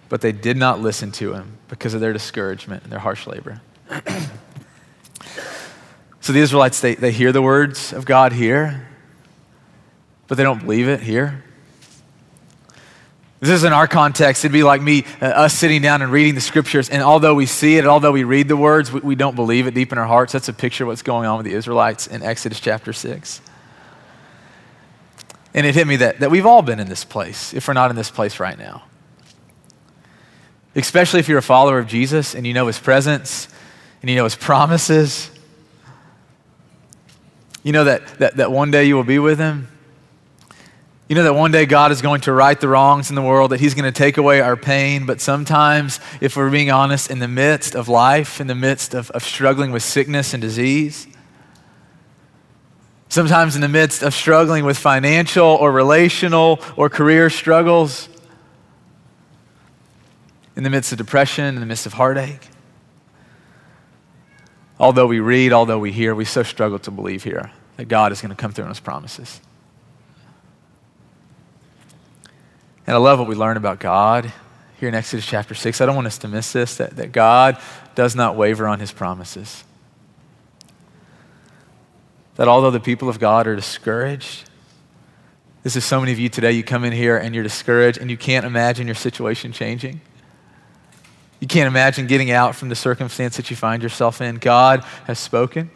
but 0.10 0.22
they 0.22 0.32
did 0.32 0.58
not 0.58 0.82
listen 0.82 1.12
to 1.14 1.34
him 1.34 1.58
because 1.68 1.94
of 1.94 2.02
their 2.02 2.14
discouragement 2.14 2.84
and 2.84 2.92
their 2.92 3.00
harsh 3.00 3.28
labor. 3.28 3.62
so 6.20 6.34
the 6.34 6.40
Israelites, 6.40 6.82
they, 6.82 6.96
they 6.96 7.12
hear 7.12 7.32
the 7.32 7.42
words 7.42 7.94
of 7.94 8.06
God 8.06 8.34
here, 8.34 8.88
but 10.28 10.38
they 10.38 10.44
don't 10.44 10.60
believe 10.60 10.88
it 10.88 11.02
here. 11.02 11.45
This 13.42 13.50
is 13.50 13.64
in 13.64 13.74
our 13.74 13.88
context. 13.88 14.46
It'd 14.46 14.54
be 14.54 14.64
like 14.64 14.82
me, 14.82 15.06
uh, 15.22 15.26
us 15.26 15.54
sitting 15.54 15.82
down 15.82 16.02
and 16.02 16.12
reading 16.12 16.36
the 16.36 16.42
scriptures, 16.42 16.90
and 16.90 17.04
although 17.04 17.36
we 17.36 17.46
see 17.46 17.78
it, 17.78 17.86
although 17.86 18.14
we 18.14 18.24
read 18.24 18.48
the 18.48 18.56
words, 18.56 18.92
we, 18.92 19.02
we 19.02 19.16
don't 19.16 19.36
believe 19.36 19.68
it 19.68 19.74
deep 19.74 19.92
in 19.92 19.98
our 19.98 20.08
hearts. 20.08 20.32
That's 20.32 20.48
a 20.48 20.54
picture 20.54 20.86
of 20.86 20.88
what's 20.88 21.02
going 21.02 21.28
on 21.28 21.38
with 21.38 21.46
the 21.46 21.54
Israelites 21.54 22.08
in 22.08 22.24
Exodus 22.24 22.60
chapter 22.60 22.94
6. 22.94 23.42
And 25.54 25.66
it 25.66 25.76
hit 25.76 25.88
me 25.88 25.98
that, 25.98 26.20
that 26.20 26.32
we've 26.32 26.46
all 26.46 26.62
been 26.62 26.80
in 26.80 26.88
this 26.88 27.04
place, 27.04 27.54
if 27.54 27.68
we're 27.68 27.74
not 27.74 27.90
in 27.90 27.96
this 27.96 28.10
place 28.10 28.40
right 28.40 28.58
now. 28.58 28.84
Especially 30.76 31.20
if 31.20 31.30
you're 31.30 31.40
a 31.40 31.44
follower 31.44 31.80
of 31.80 31.88
Jesus 31.88 32.36
and 32.36 32.46
you 32.48 32.54
know 32.54 32.68
his 32.68 32.80
presence 32.80 33.48
and 34.02 34.10
you 34.10 34.16
know 34.16 34.26
his 34.26 34.36
promises. 34.36 35.30
You 37.64 37.72
know 37.72 37.86
that, 37.86 38.08
that, 38.20 38.38
that 38.38 38.52
one 38.52 38.72
day 38.72 38.86
you 38.86 38.96
will 38.96 39.04
be 39.04 39.20
with 39.20 39.40
him. 39.40 39.70
You 41.08 41.16
know 41.16 41.24
that 41.24 41.36
one 41.36 41.52
day 41.52 41.68
God 41.68 41.92
is 41.92 42.02
going 42.02 42.22
to 42.22 42.34
right 42.34 42.60
the 42.60 42.68
wrongs 42.68 43.10
in 43.10 43.16
the 43.16 43.22
world, 43.22 43.52
that 43.52 43.60
He's 43.60 43.76
going 43.76 43.86
to 43.86 43.92
take 43.92 44.18
away 44.18 44.42
our 44.42 44.56
pain. 44.56 45.06
But 45.06 45.22
sometimes, 45.22 46.00
if 46.20 46.36
we're 46.36 46.50
being 46.50 46.72
honest, 46.72 47.12
in 47.12 47.20
the 47.20 47.28
midst 47.28 47.76
of 47.76 47.88
life, 47.88 48.42
in 48.42 48.48
the 48.48 48.56
midst 48.56 48.96
of, 48.96 49.12
of 49.12 49.24
struggling 49.24 49.72
with 49.72 49.84
sickness 49.84 50.34
and 50.34 50.42
disease, 50.42 51.06
sometimes 53.08 53.56
in 53.56 53.62
the 53.62 53.70
midst 53.70 54.02
of 54.02 54.16
struggling 54.16 54.66
with 54.66 54.80
financial 54.80 55.46
or 55.46 55.72
relational 55.72 56.60
or 56.76 56.90
career 56.90 57.30
struggles, 57.30 58.10
in 60.56 60.64
the 60.64 60.70
midst 60.72 60.92
of 60.92 60.98
depression, 60.98 61.54
in 61.54 61.60
the 61.60 61.66
midst 61.68 61.86
of 61.86 61.94
heartache, 61.94 62.48
although 64.80 65.06
we 65.06 65.20
read, 65.20 65.54
although 65.54 65.78
we 65.78 65.92
hear, 65.92 66.16
we 66.16 66.26
so 66.26 66.42
struggle 66.42 66.80
to 66.80 66.90
believe 66.90 67.24
here 67.24 67.52
that 67.78 67.86
God 67.86 68.12
is 68.12 68.22
going 68.22 68.30
to 68.30 68.36
come 68.36 68.52
through 68.52 68.64
on 68.64 68.72
His 68.72 68.80
promises. 68.80 69.40
And 72.88 72.96
I 72.96 73.00
love 73.00 73.20
what 73.20 73.28
we 73.28 73.36
learn 73.36 73.58
about 73.58 73.80
God 73.80 74.32
here 74.80 74.90
in 74.90 74.96
Exodus 74.96 75.26
chapter 75.26 75.56
6. 75.56 75.82
I 75.82 75.86
don't 75.86 75.96
want 75.96 76.08
us 76.08 76.20
to 76.20 76.28
miss 76.28 76.52
this 76.52 76.78
that, 76.78 76.96
that 76.98 77.12
God 77.12 77.58
does 77.96 78.16
not 78.16 78.36
waver 78.36 78.68
on 78.68 78.80
his 78.80 78.92
promises. 78.92 79.64
That 82.36 82.48
although 82.48 82.72
the 82.72 82.80
people 82.80 83.10
of 83.10 83.20
God 83.20 83.48
are 83.48 83.56
discouraged, 83.56 84.50
this 85.64 85.76
is 85.76 85.84
so 85.84 86.00
many 86.00 86.12
of 86.12 86.20
you 86.20 86.30
today, 86.30 86.52
you 86.52 86.64
come 86.64 86.84
in 86.84 86.94
here 86.94 87.18
and 87.18 87.34
you're 87.34 87.44
discouraged 87.44 87.98
and 87.98 88.12
you 88.12 88.18
can't 88.18 88.46
imagine 88.46 88.86
your 88.86 88.96
situation 88.96 89.52
changing. 89.52 90.00
You 91.40 91.48
can't 91.48 91.68
imagine 91.68 92.06
getting 92.06 92.30
out 92.30 92.56
from 92.56 92.70
the 92.70 92.76
circumstance 92.76 93.38
that 93.38 93.50
you 93.50 93.56
find 93.56 93.82
yourself 93.82 94.22
in. 94.22 94.36
God 94.36 94.84
has 95.06 95.18
spoken. 95.18 95.72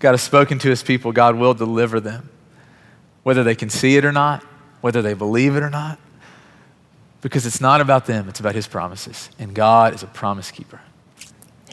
God 0.00 0.10
has 0.12 0.22
spoken 0.22 0.58
to 0.58 0.68
his 0.68 0.82
people. 0.82 1.12
God 1.12 1.36
will 1.36 1.54
deliver 1.54 2.00
them, 2.00 2.30
whether 3.22 3.44
they 3.44 3.54
can 3.54 3.70
see 3.70 3.96
it 3.96 4.04
or 4.04 4.12
not, 4.12 4.44
whether 4.86 5.02
they 5.02 5.14
believe 5.14 5.56
it 5.56 5.64
or 5.64 5.68
not. 5.68 5.98
Because 7.20 7.44
it's 7.44 7.60
not 7.60 7.80
about 7.80 8.06
them, 8.06 8.28
it's 8.28 8.38
about 8.38 8.54
his 8.54 8.68
promises. 8.68 9.30
And 9.36 9.52
God 9.52 9.96
is 9.96 10.04
a 10.04 10.06
promise 10.06 10.52
keeper. 10.52 10.80
I 11.68 11.72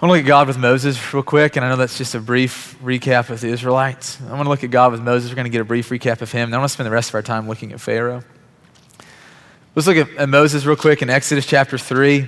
to 0.00 0.06
look 0.08 0.18
at 0.18 0.26
God 0.26 0.48
with 0.48 0.58
Moses 0.58 1.14
real 1.14 1.22
quick, 1.22 1.54
and 1.54 1.64
I 1.64 1.68
know 1.68 1.76
that's 1.76 1.96
just 1.96 2.16
a 2.16 2.18
brief 2.18 2.76
recap 2.82 3.30
of 3.30 3.40
the 3.40 3.50
Israelites. 3.50 4.20
I 4.22 4.32
want 4.32 4.46
to 4.46 4.48
look 4.48 4.64
at 4.64 4.72
God 4.72 4.90
with 4.90 5.00
Moses. 5.00 5.30
We're 5.30 5.36
going 5.36 5.44
to 5.44 5.50
get 5.50 5.60
a 5.60 5.64
brief 5.64 5.90
recap 5.90 6.22
of 6.22 6.32
him. 6.32 6.50
Then 6.50 6.58
I 6.58 6.58
want 6.58 6.70
to 6.70 6.74
spend 6.74 6.88
the 6.88 6.90
rest 6.90 7.10
of 7.10 7.14
our 7.14 7.22
time 7.22 7.46
looking 7.46 7.72
at 7.72 7.80
Pharaoh. 7.80 8.24
Let's 9.76 9.86
look 9.86 9.96
at, 9.96 10.10
at 10.16 10.28
Moses 10.28 10.66
real 10.66 10.74
quick 10.74 11.02
in 11.02 11.08
Exodus 11.08 11.46
chapter 11.46 11.78
3, 11.78 12.26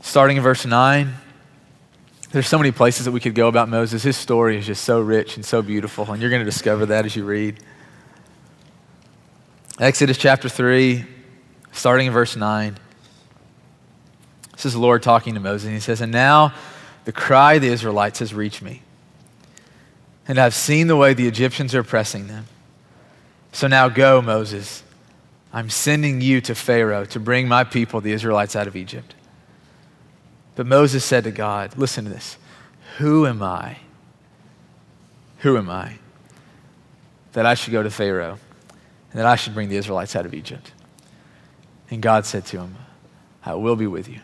starting 0.00 0.38
in 0.38 0.42
verse 0.42 0.66
9. 0.66 1.21
There's 2.32 2.48
so 2.48 2.56
many 2.56 2.72
places 2.72 3.04
that 3.04 3.12
we 3.12 3.20
could 3.20 3.34
go 3.34 3.46
about 3.46 3.68
Moses. 3.68 4.02
His 4.02 4.16
story 4.16 4.56
is 4.56 4.64
just 4.66 4.84
so 4.84 5.02
rich 5.02 5.36
and 5.36 5.44
so 5.44 5.60
beautiful, 5.60 6.10
and 6.10 6.20
you're 6.20 6.30
going 6.30 6.40
to 6.40 6.50
discover 6.50 6.86
that 6.86 7.04
as 7.04 7.14
you 7.14 7.26
read. 7.26 7.60
Exodus 9.78 10.16
chapter 10.16 10.48
3, 10.48 11.04
starting 11.72 12.06
in 12.06 12.12
verse 12.12 12.34
9. 12.34 12.78
This 14.52 14.64
is 14.64 14.72
the 14.72 14.78
Lord 14.78 15.02
talking 15.02 15.34
to 15.34 15.40
Moses, 15.40 15.66
and 15.66 15.74
he 15.74 15.80
says, 15.80 16.00
And 16.00 16.10
now 16.10 16.54
the 17.04 17.12
cry 17.12 17.54
of 17.54 17.62
the 17.62 17.68
Israelites 17.68 18.20
has 18.20 18.32
reached 18.32 18.62
me, 18.62 18.80
and 20.26 20.38
I've 20.38 20.54
seen 20.54 20.86
the 20.86 20.96
way 20.96 21.12
the 21.12 21.28
Egyptians 21.28 21.74
are 21.74 21.80
oppressing 21.80 22.28
them. 22.28 22.46
So 23.52 23.66
now 23.66 23.90
go, 23.90 24.22
Moses. 24.22 24.82
I'm 25.52 25.68
sending 25.68 26.22
you 26.22 26.40
to 26.42 26.54
Pharaoh 26.54 27.04
to 27.04 27.20
bring 27.20 27.46
my 27.46 27.62
people, 27.62 28.00
the 28.00 28.12
Israelites, 28.12 28.56
out 28.56 28.66
of 28.66 28.74
Egypt. 28.74 29.14
But 30.54 30.66
Moses 30.66 31.04
said 31.04 31.24
to 31.24 31.30
God, 31.30 31.76
Listen 31.76 32.04
to 32.04 32.10
this. 32.10 32.36
Who 32.98 33.26
am 33.26 33.42
I? 33.42 33.78
Who 35.38 35.56
am 35.56 35.70
I 35.70 35.94
that 37.32 37.46
I 37.46 37.54
should 37.54 37.72
go 37.72 37.82
to 37.82 37.90
Pharaoh 37.90 38.38
and 39.10 39.20
that 39.20 39.26
I 39.26 39.36
should 39.36 39.54
bring 39.54 39.68
the 39.68 39.76
Israelites 39.76 40.14
out 40.14 40.26
of 40.26 40.34
Egypt? 40.34 40.72
And 41.90 42.00
God 42.00 42.26
said 42.26 42.46
to 42.46 42.58
him, 42.60 42.76
I 43.44 43.54
will 43.54 43.76
be 43.76 43.86
with 43.86 44.08
you. 44.08 44.20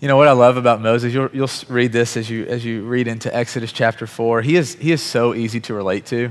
You 0.00 0.08
know 0.08 0.16
what 0.16 0.26
I 0.26 0.32
love 0.32 0.56
about 0.56 0.80
Moses? 0.80 1.14
You'll, 1.14 1.30
you'll 1.32 1.50
read 1.68 1.92
this 1.92 2.16
as 2.16 2.28
you, 2.28 2.44
as 2.46 2.64
you 2.64 2.82
read 2.82 3.06
into 3.06 3.34
Exodus 3.34 3.70
chapter 3.72 4.06
4. 4.06 4.42
He 4.42 4.56
is, 4.56 4.74
he 4.74 4.90
is 4.90 5.00
so 5.00 5.34
easy 5.34 5.60
to 5.60 5.74
relate 5.74 6.06
to. 6.06 6.30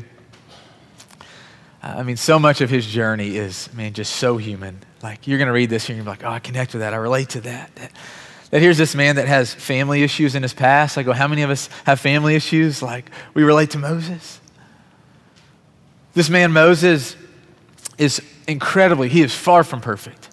I 1.84 2.04
mean, 2.04 2.18
so 2.18 2.38
much 2.38 2.62
of 2.62 2.70
his 2.70 2.86
journey 2.86 3.38
is, 3.38 3.74
man, 3.74 3.94
just 3.94 4.16
so 4.18 4.38
human. 4.38 4.80
Like, 5.02 5.28
you're 5.28 5.40
going 5.40 5.48
to 5.48 5.54
read 5.54 5.72
this 5.72 5.90
and 5.90 5.98
you're 5.98 6.06
like, 6.06 6.24
oh, 6.24 6.30
I 6.30 6.40
connect 6.40 6.74
with 6.74 6.82
that. 6.82 6.94
I 6.94 6.98
relate 6.98 7.30
to 7.30 7.42
that. 7.42 7.76
that. 7.76 7.92
That 8.52 8.62
here's 8.62 8.78
this 8.78 8.94
man 8.94 9.16
that 9.16 9.28
has 9.28 9.54
family 9.54 10.04
issues 10.04 10.36
in 10.36 10.44
his 10.44 10.54
past. 10.54 10.98
I 10.98 11.04
go, 11.04 11.14
how 11.14 11.28
many 11.28 11.42
of 11.42 11.50
us 11.50 11.70
have 11.86 12.00
family 12.00 12.36
issues? 12.36 12.84
Like, 12.84 13.10
we 13.34 13.44
relate 13.44 13.72
to 13.72 13.80
Moses. 13.80 14.40
This 16.14 16.30
man, 16.30 16.52
Moses, 16.52 17.16
is 17.98 18.22
incredibly, 18.48 19.10
he 19.10 19.22
is 19.22 19.34
far 19.34 19.64
from 19.64 19.82
perfect. 19.82 20.30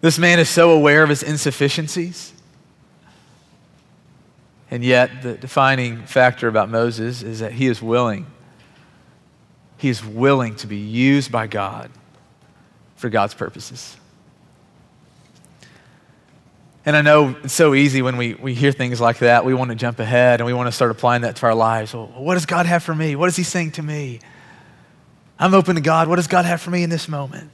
This 0.00 0.18
man 0.18 0.38
is 0.38 0.48
so 0.48 0.72
aware 0.72 1.02
of 1.02 1.08
his 1.08 1.22
insufficiencies. 1.22 2.32
And 4.70 4.82
yet, 4.82 5.22
the 5.22 5.34
defining 5.34 6.04
factor 6.04 6.48
about 6.48 6.68
Moses 6.68 7.22
is 7.22 7.40
that 7.40 7.52
he 7.52 7.66
is 7.66 7.80
willing 7.80 8.26
he 9.78 9.88
is 9.88 10.04
willing 10.04 10.56
to 10.56 10.66
be 10.66 10.76
used 10.76 11.32
by 11.32 11.46
God 11.46 11.90
for 12.96 13.08
God's 13.08 13.34
purposes. 13.34 13.96
And 16.84 16.96
I 16.96 17.02
know 17.02 17.36
it's 17.44 17.52
so 17.52 17.74
easy 17.74 18.02
when 18.02 18.16
we, 18.16 18.34
we 18.34 18.54
hear 18.54 18.72
things 18.72 19.00
like 19.00 19.18
that, 19.18 19.44
we 19.44 19.54
want 19.54 19.70
to 19.70 19.76
jump 19.76 19.98
ahead 19.98 20.40
and 20.40 20.46
we 20.46 20.52
want 20.52 20.68
to 20.68 20.72
start 20.72 20.90
applying 20.90 21.22
that 21.22 21.36
to 21.36 21.46
our 21.46 21.54
lives. 21.54 21.94
Well, 21.94 22.06
what 22.16 22.34
does 22.34 22.46
God 22.46 22.66
have 22.66 22.82
for 22.82 22.94
me? 22.94 23.14
What 23.14 23.28
is 23.28 23.36
He 23.36 23.42
saying 23.42 23.72
to 23.72 23.82
me? 23.82 24.20
I'm 25.38 25.54
open 25.54 25.76
to 25.76 25.80
God. 25.80 26.08
What 26.08 26.16
does 26.16 26.26
God 26.26 26.44
have 26.44 26.60
for 26.60 26.70
me 26.70 26.82
in 26.82 26.90
this 26.90 27.08
moment? 27.08 27.50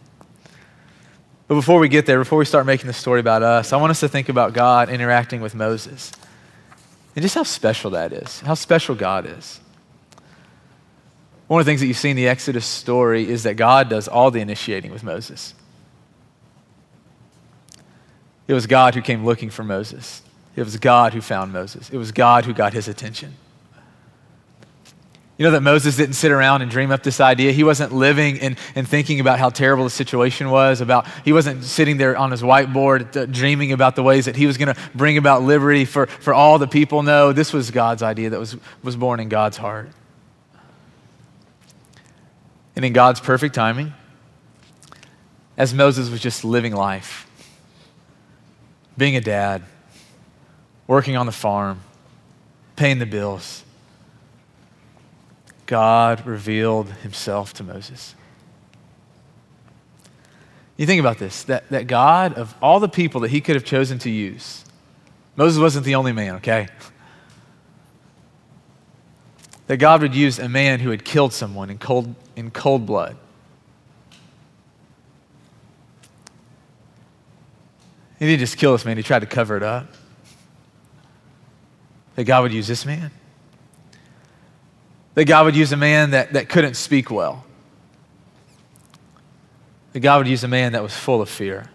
But 1.48 1.56
before 1.56 1.78
we 1.78 1.88
get 1.88 2.06
there, 2.06 2.18
before 2.18 2.38
we 2.38 2.46
start 2.46 2.64
making 2.64 2.86
the 2.86 2.94
story 2.94 3.20
about 3.20 3.42
us, 3.42 3.72
I 3.72 3.76
want 3.76 3.90
us 3.90 4.00
to 4.00 4.08
think 4.08 4.30
about 4.30 4.54
God 4.54 4.88
interacting 4.88 5.42
with 5.42 5.54
Moses 5.54 6.12
and 7.14 7.22
just 7.22 7.34
how 7.34 7.42
special 7.42 7.90
that 7.90 8.12
is, 8.12 8.40
how 8.40 8.54
special 8.54 8.94
God 8.94 9.26
is. 9.26 9.60
One 11.46 11.60
of 11.60 11.66
the 11.66 11.70
things 11.70 11.80
that 11.80 11.86
you 11.86 11.94
see 11.94 12.10
in 12.10 12.16
the 12.16 12.28
Exodus 12.28 12.64
story 12.64 13.28
is 13.28 13.42
that 13.42 13.54
God 13.54 13.88
does 13.88 14.08
all 14.08 14.30
the 14.30 14.40
initiating 14.40 14.90
with 14.90 15.04
Moses. 15.04 15.54
It 18.48 18.54
was 18.54 18.66
God 18.66 18.94
who 18.94 19.02
came 19.02 19.24
looking 19.24 19.50
for 19.50 19.62
Moses. 19.62 20.22
It 20.56 20.62
was 20.62 20.76
God 20.76 21.12
who 21.12 21.20
found 21.20 21.52
Moses. 21.52 21.90
It 21.90 21.96
was 21.96 22.12
God 22.12 22.44
who 22.44 22.54
got 22.54 22.72
his 22.72 22.88
attention. 22.88 23.34
You 25.36 25.44
know 25.44 25.50
that 25.50 25.62
Moses 25.62 25.96
didn't 25.96 26.14
sit 26.14 26.30
around 26.30 26.62
and 26.62 26.70
dream 26.70 26.92
up 26.92 27.02
this 27.02 27.18
idea. 27.18 27.50
He 27.50 27.64
wasn't 27.64 27.92
living 27.92 28.38
and, 28.38 28.56
and 28.76 28.86
thinking 28.86 29.18
about 29.18 29.40
how 29.40 29.50
terrible 29.50 29.82
the 29.82 29.90
situation 29.90 30.48
was, 30.48 30.80
about 30.80 31.06
he 31.24 31.32
wasn't 31.32 31.64
sitting 31.64 31.96
there 31.96 32.16
on 32.16 32.30
his 32.30 32.40
whiteboard 32.40 33.16
uh, 33.16 33.26
dreaming 33.26 33.72
about 33.72 33.96
the 33.96 34.04
ways 34.04 34.26
that 34.26 34.36
he 34.36 34.46
was 34.46 34.56
going 34.56 34.72
to 34.72 34.80
bring 34.94 35.18
about 35.18 35.42
liberty 35.42 35.84
for, 35.86 36.06
for 36.06 36.32
all 36.32 36.58
the 36.60 36.68
people. 36.68 37.02
No, 37.02 37.32
this 37.32 37.52
was 37.52 37.72
God's 37.72 38.02
idea 38.02 38.30
that 38.30 38.38
was, 38.38 38.56
was 38.84 38.94
born 38.94 39.18
in 39.18 39.28
God's 39.28 39.56
heart. 39.56 39.88
And 42.76 42.84
in 42.84 42.92
God's 42.92 43.20
perfect 43.20 43.54
timing, 43.54 43.92
as 45.56 45.72
Moses 45.72 46.10
was 46.10 46.20
just 46.20 46.44
living 46.44 46.74
life, 46.74 47.28
being 48.96 49.16
a 49.16 49.20
dad, 49.20 49.62
working 50.86 51.16
on 51.16 51.26
the 51.26 51.32
farm, 51.32 51.80
paying 52.76 52.98
the 52.98 53.06
bills, 53.06 53.64
God 55.66 56.26
revealed 56.26 56.88
himself 56.88 57.54
to 57.54 57.62
Moses. 57.64 58.14
You 60.76 60.86
think 60.86 61.00
about 61.00 61.18
this 61.18 61.44
that, 61.44 61.68
that 61.70 61.86
God, 61.86 62.34
of 62.34 62.54
all 62.60 62.80
the 62.80 62.88
people 62.88 63.20
that 63.22 63.30
he 63.30 63.40
could 63.40 63.54
have 63.54 63.64
chosen 63.64 63.98
to 64.00 64.10
use, 64.10 64.64
Moses 65.36 65.60
wasn't 65.60 65.84
the 65.84 65.94
only 65.94 66.12
man, 66.12 66.36
okay? 66.36 66.68
That 69.66 69.78
God 69.78 70.02
would 70.02 70.14
use 70.14 70.38
a 70.38 70.48
man 70.48 70.80
who 70.80 70.90
had 70.90 71.04
killed 71.04 71.32
someone 71.32 71.70
in 71.70 71.78
cold, 71.78 72.14
in 72.36 72.50
cold 72.50 72.86
blood. 72.86 73.16
He 78.18 78.26
didn't 78.26 78.40
just 78.40 78.56
kill 78.56 78.72
this 78.72 78.84
man, 78.84 78.96
he 78.96 79.02
tried 79.02 79.20
to 79.20 79.26
cover 79.26 79.56
it 79.56 79.62
up. 79.62 79.86
That 82.16 82.24
God 82.24 82.42
would 82.42 82.52
use 82.52 82.68
this 82.68 82.86
man. 82.86 83.10
That 85.14 85.24
God 85.24 85.46
would 85.46 85.56
use 85.56 85.72
a 85.72 85.76
man 85.76 86.10
that, 86.10 86.32
that 86.34 86.48
couldn't 86.48 86.74
speak 86.74 87.10
well. 87.10 87.44
That 89.92 90.00
God 90.00 90.18
would 90.18 90.28
use 90.28 90.44
a 90.44 90.48
man 90.48 90.72
that 90.72 90.82
was 90.82 90.96
full 90.96 91.22
of 91.22 91.28
fear. 91.28 91.70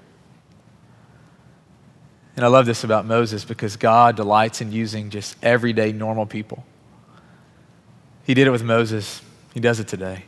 And 2.35 2.45
I 2.45 2.47
love 2.47 2.65
this 2.65 2.83
about 2.83 3.05
Moses 3.05 3.43
because 3.43 3.75
God 3.75 4.15
delights 4.15 4.61
in 4.61 4.71
using 4.71 5.09
just 5.09 5.35
everyday, 5.43 5.91
normal 5.91 6.25
people. 6.25 6.63
He 8.29 8.35
did 8.35 8.45
it 8.45 8.51
with 8.51 8.63
Moses, 8.63 9.23
He 9.55 9.59
does 9.59 9.79
it 9.79 9.87
today. 9.87 10.23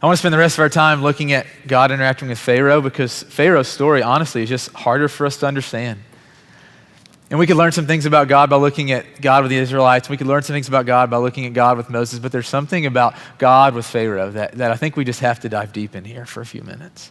I 0.00 0.06
want 0.06 0.14
to 0.14 0.16
spend 0.16 0.32
the 0.32 0.38
rest 0.38 0.54
of 0.54 0.60
our 0.60 0.70
time 0.70 1.02
looking 1.02 1.32
at 1.32 1.44
God 1.66 1.90
interacting 1.90 2.30
with 2.30 2.38
Pharaoh 2.38 2.80
because 2.80 3.24
Pharaoh's 3.24 3.68
story, 3.68 4.02
honestly, 4.02 4.42
is 4.42 4.48
just 4.48 4.72
harder 4.72 5.08
for 5.08 5.26
us 5.26 5.36
to 5.40 5.46
understand. 5.46 6.00
And 7.28 7.38
we 7.38 7.46
could 7.46 7.58
learn 7.58 7.72
some 7.72 7.86
things 7.86 8.06
about 8.06 8.28
God 8.28 8.48
by 8.48 8.56
looking 8.56 8.92
at 8.92 9.20
God 9.20 9.42
with 9.42 9.50
the 9.50 9.58
Israelites. 9.58 10.08
We 10.08 10.16
could 10.16 10.26
learn 10.26 10.42
some 10.42 10.54
things 10.54 10.68
about 10.68 10.86
God 10.86 11.10
by 11.10 11.18
looking 11.18 11.44
at 11.44 11.52
God 11.52 11.76
with 11.76 11.90
Moses, 11.90 12.18
but 12.18 12.32
there's 12.32 12.48
something 12.48 12.86
about 12.86 13.14
God 13.36 13.74
with 13.74 13.84
Pharaoh 13.84 14.30
that, 14.30 14.52
that 14.52 14.70
I 14.70 14.76
think 14.76 14.96
we 14.96 15.04
just 15.04 15.20
have 15.20 15.38
to 15.40 15.50
dive 15.50 15.74
deep 15.74 15.94
in 15.94 16.06
here 16.06 16.24
for 16.24 16.40
a 16.40 16.46
few 16.46 16.62
minutes. 16.62 17.10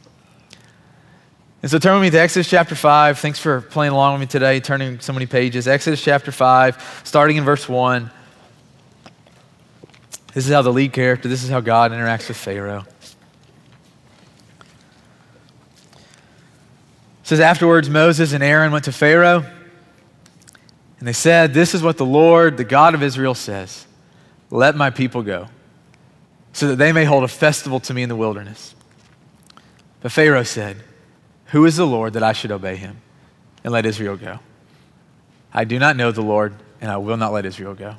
And 1.61 1.69
so 1.69 1.77
turn 1.77 1.93
with 1.93 2.01
me 2.01 2.09
to 2.09 2.19
Exodus 2.19 2.49
chapter 2.49 2.73
5. 2.73 3.19
Thanks 3.19 3.37
for 3.37 3.61
playing 3.61 3.93
along 3.93 4.13
with 4.13 4.21
me 4.21 4.25
today, 4.25 4.59
turning 4.59 4.99
so 4.99 5.13
many 5.13 5.27
pages. 5.27 5.67
Exodus 5.67 6.03
chapter 6.03 6.31
5, 6.31 7.03
starting 7.03 7.37
in 7.37 7.43
verse 7.43 7.69
1. 7.69 8.09
This 10.33 10.47
is 10.47 10.53
how 10.53 10.61
the 10.61 10.71
lead 10.71 10.93
character, 10.93 11.27
this 11.27 11.43
is 11.43 11.49
how 11.49 11.59
God 11.59 11.91
interacts 11.91 12.27
with 12.27 12.37
Pharaoh. 12.37 12.85
It 17.21 17.27
says, 17.27 17.39
Afterwards, 17.39 17.89
Moses 17.89 18.33
and 18.33 18.43
Aaron 18.43 18.71
went 18.71 18.85
to 18.85 18.91
Pharaoh, 18.91 19.45
and 20.99 21.07
they 21.07 21.13
said, 21.13 21.53
This 21.53 21.73
is 21.73 21.83
what 21.83 21.97
the 21.97 22.05
Lord, 22.05 22.57
the 22.57 22.63
God 22.63 22.95
of 22.95 23.03
Israel, 23.03 23.35
says 23.35 23.87
let 24.51 24.75
my 24.75 24.89
people 24.89 25.23
go, 25.23 25.47
so 26.51 26.67
that 26.67 26.75
they 26.75 26.91
may 26.91 27.05
hold 27.05 27.23
a 27.23 27.27
festival 27.29 27.79
to 27.79 27.93
me 27.93 28.03
in 28.03 28.09
the 28.09 28.15
wilderness. 28.15 28.75
But 30.01 30.11
Pharaoh 30.11 30.43
said, 30.43 30.83
Who 31.47 31.65
is 31.65 31.77
the 31.77 31.87
Lord 31.87 32.13
that 32.13 32.23
I 32.23 32.33
should 32.33 32.51
obey 32.51 32.75
him 32.75 33.01
and 33.63 33.71
let 33.71 33.85
Israel 33.85 34.17
go? 34.17 34.39
I 35.53 35.63
do 35.63 35.79
not 35.79 35.95
know 35.95 36.11
the 36.11 36.21
Lord, 36.21 36.53
and 36.81 36.91
I 36.91 36.97
will 36.97 37.17
not 37.17 37.31
let 37.31 37.45
Israel 37.45 37.73
go. 37.73 37.95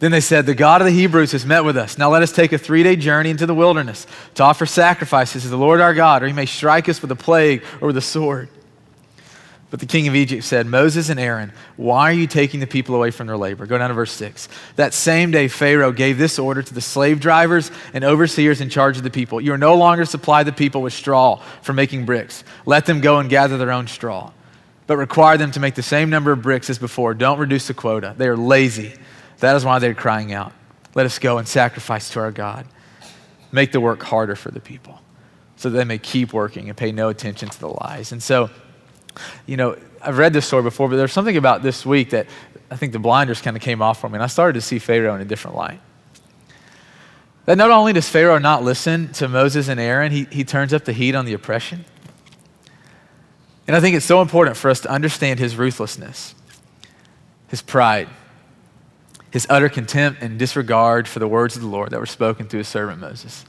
Then 0.00 0.12
they 0.12 0.20
said, 0.20 0.46
The 0.46 0.54
God 0.54 0.80
of 0.80 0.86
the 0.86 0.92
Hebrews 0.92 1.32
has 1.32 1.44
met 1.44 1.64
with 1.64 1.76
us. 1.76 1.98
Now 1.98 2.10
let 2.10 2.22
us 2.22 2.32
take 2.32 2.52
a 2.52 2.58
three 2.58 2.82
day 2.82 2.96
journey 2.96 3.30
into 3.30 3.46
the 3.46 3.54
wilderness 3.54 4.06
to 4.34 4.44
offer 4.44 4.66
sacrifices 4.66 5.42
to 5.42 5.48
the 5.48 5.58
Lord 5.58 5.80
our 5.80 5.94
God, 5.94 6.22
or 6.22 6.26
he 6.26 6.32
may 6.32 6.46
strike 6.46 6.88
us 6.88 7.02
with 7.02 7.10
a 7.10 7.16
plague 7.16 7.64
or 7.80 7.88
with 7.88 7.96
a 7.96 8.02
sword. 8.02 8.48
But 9.70 9.80
the 9.80 9.86
king 9.86 10.08
of 10.08 10.14
Egypt 10.14 10.44
said, 10.44 10.66
Moses 10.66 11.10
and 11.10 11.20
Aaron, 11.20 11.52
why 11.76 12.10
are 12.10 12.14
you 12.14 12.26
taking 12.26 12.60
the 12.60 12.66
people 12.66 12.94
away 12.94 13.10
from 13.10 13.26
their 13.26 13.36
labor? 13.36 13.66
Go 13.66 13.76
down 13.76 13.90
to 13.90 13.94
verse 13.94 14.12
6. 14.12 14.48
That 14.76 14.94
same 14.94 15.30
day, 15.30 15.46
Pharaoh 15.46 15.92
gave 15.92 16.16
this 16.16 16.38
order 16.38 16.62
to 16.62 16.72
the 16.72 16.80
slave 16.80 17.20
drivers 17.20 17.70
and 17.92 18.02
overseers 18.02 18.62
in 18.62 18.70
charge 18.70 18.96
of 18.96 19.02
the 19.02 19.10
people 19.10 19.42
You 19.42 19.52
are 19.52 19.58
no 19.58 19.74
longer 19.74 20.06
supply 20.06 20.42
the 20.42 20.52
people 20.52 20.80
with 20.80 20.94
straw 20.94 21.42
for 21.60 21.74
making 21.74 22.06
bricks. 22.06 22.44
Let 22.64 22.86
them 22.86 23.02
go 23.02 23.18
and 23.18 23.28
gather 23.28 23.58
their 23.58 23.72
own 23.72 23.88
straw. 23.88 24.32
But 24.86 24.96
require 24.96 25.36
them 25.36 25.50
to 25.50 25.60
make 25.60 25.74
the 25.74 25.82
same 25.82 26.08
number 26.08 26.32
of 26.32 26.40
bricks 26.40 26.70
as 26.70 26.78
before. 26.78 27.12
Don't 27.12 27.38
reduce 27.38 27.66
the 27.66 27.74
quota. 27.74 28.14
They 28.16 28.26
are 28.26 28.38
lazy. 28.38 28.94
That 29.40 29.56
is 29.56 29.64
why 29.64 29.78
they're 29.78 29.94
crying 29.94 30.32
out. 30.32 30.52
Let 30.94 31.06
us 31.06 31.18
go 31.18 31.38
and 31.38 31.46
sacrifice 31.46 32.10
to 32.10 32.20
our 32.20 32.32
God. 32.32 32.66
Make 33.52 33.72
the 33.72 33.80
work 33.80 34.02
harder 34.02 34.36
for 34.36 34.50
the 34.50 34.60
people 34.60 35.00
so 35.56 35.70
that 35.70 35.76
they 35.76 35.84
may 35.84 35.98
keep 35.98 36.32
working 36.32 36.68
and 36.68 36.76
pay 36.76 36.92
no 36.92 37.08
attention 37.08 37.48
to 37.48 37.60
the 37.60 37.68
lies. 37.68 38.12
And 38.12 38.22
so, 38.22 38.50
you 39.46 39.56
know, 39.56 39.76
I've 40.00 40.18
read 40.18 40.32
this 40.32 40.46
story 40.46 40.62
before, 40.62 40.88
but 40.88 40.96
there's 40.96 41.12
something 41.12 41.36
about 41.36 41.62
this 41.62 41.84
week 41.84 42.10
that 42.10 42.26
I 42.70 42.76
think 42.76 42.92
the 42.92 42.98
blinders 42.98 43.40
kind 43.40 43.56
of 43.56 43.62
came 43.62 43.82
off 43.82 44.00
for 44.00 44.08
me, 44.08 44.14
and 44.14 44.22
I 44.22 44.26
started 44.26 44.54
to 44.54 44.60
see 44.60 44.78
Pharaoh 44.78 45.14
in 45.14 45.20
a 45.20 45.24
different 45.24 45.56
light. 45.56 45.80
That 47.46 47.56
not 47.56 47.70
only 47.70 47.92
does 47.92 48.08
Pharaoh 48.08 48.38
not 48.38 48.62
listen 48.62 49.10
to 49.14 49.26
Moses 49.26 49.68
and 49.68 49.80
Aaron, 49.80 50.12
he, 50.12 50.24
he 50.30 50.44
turns 50.44 50.74
up 50.74 50.84
the 50.84 50.92
heat 50.92 51.14
on 51.14 51.24
the 51.24 51.32
oppression. 51.32 51.84
And 53.66 53.74
I 53.74 53.80
think 53.80 53.96
it's 53.96 54.06
so 54.06 54.20
important 54.20 54.56
for 54.56 54.70
us 54.70 54.80
to 54.80 54.90
understand 54.90 55.40
his 55.40 55.56
ruthlessness, 55.56 56.34
his 57.48 57.62
pride, 57.62 58.08
his 59.30 59.46
utter 59.50 59.68
contempt 59.68 60.22
and 60.22 60.38
disregard 60.38 61.06
for 61.06 61.18
the 61.18 61.28
words 61.28 61.56
of 61.56 61.62
the 61.62 61.68
Lord 61.68 61.90
that 61.90 62.00
were 62.00 62.06
spoken 62.06 62.46
through 62.46 62.58
his 62.58 62.68
servant 62.68 63.00
Moses. 63.00 63.44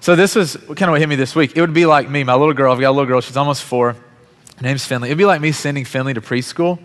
So 0.00 0.16
this 0.16 0.34
was 0.34 0.56
kind 0.56 0.82
of 0.82 0.90
what 0.90 1.00
hit 1.00 1.08
me 1.08 1.16
this 1.16 1.34
week. 1.34 1.56
It 1.56 1.60
would 1.60 1.74
be 1.74 1.86
like 1.86 2.08
me, 2.08 2.24
my 2.24 2.34
little 2.34 2.54
girl, 2.54 2.72
I've 2.72 2.80
got 2.80 2.90
a 2.90 2.92
little 2.92 3.06
girl, 3.06 3.20
she's 3.20 3.36
almost 3.36 3.62
four. 3.62 3.92
Her 3.92 4.62
name's 4.62 4.84
Finley. 4.84 5.08
It'd 5.08 5.18
be 5.18 5.24
like 5.24 5.40
me 5.40 5.52
sending 5.52 5.84
Finley 5.84 6.14
to 6.14 6.20
preschool 6.20 6.78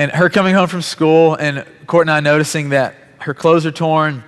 and 0.00 0.10
her 0.12 0.30
coming 0.30 0.54
home 0.54 0.66
from 0.66 0.80
school 0.80 1.34
and 1.34 1.64
Court 1.86 2.06
and 2.06 2.10
I 2.10 2.20
noticing 2.20 2.70
that 2.70 2.94
her 3.18 3.34
clothes 3.34 3.66
are 3.66 3.70
torn. 3.70 4.24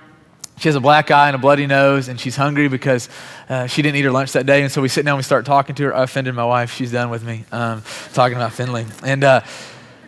She 0.57 0.67
has 0.67 0.75
a 0.75 0.79
black 0.79 1.09
eye 1.09 1.29
and 1.29 1.35
a 1.35 1.39
bloody 1.39 1.65
nose, 1.65 2.09
and 2.09 2.19
she's 2.19 2.35
hungry 2.35 2.67
because 2.67 3.09
uh, 3.49 3.65
she 3.65 3.81
didn't 3.81 3.95
eat 3.95 4.03
her 4.03 4.11
lunch 4.11 4.33
that 4.33 4.45
day. 4.45 4.61
And 4.61 4.71
so 4.71 4.83
we 4.83 4.87
sit 4.87 5.03
down, 5.03 5.13
and 5.13 5.17
we 5.17 5.23
start 5.23 5.47
talking 5.47 5.73
to 5.75 5.85
her. 5.85 5.95
I 5.95 6.03
offended 6.03 6.35
my 6.35 6.45
wife. 6.45 6.73
She's 6.73 6.91
done 6.91 7.09
with 7.09 7.23
me 7.23 7.45
um, 7.51 7.81
talking 8.13 8.37
about 8.37 8.53
Finley. 8.53 8.85
And 9.03 9.23
uh, 9.23 9.41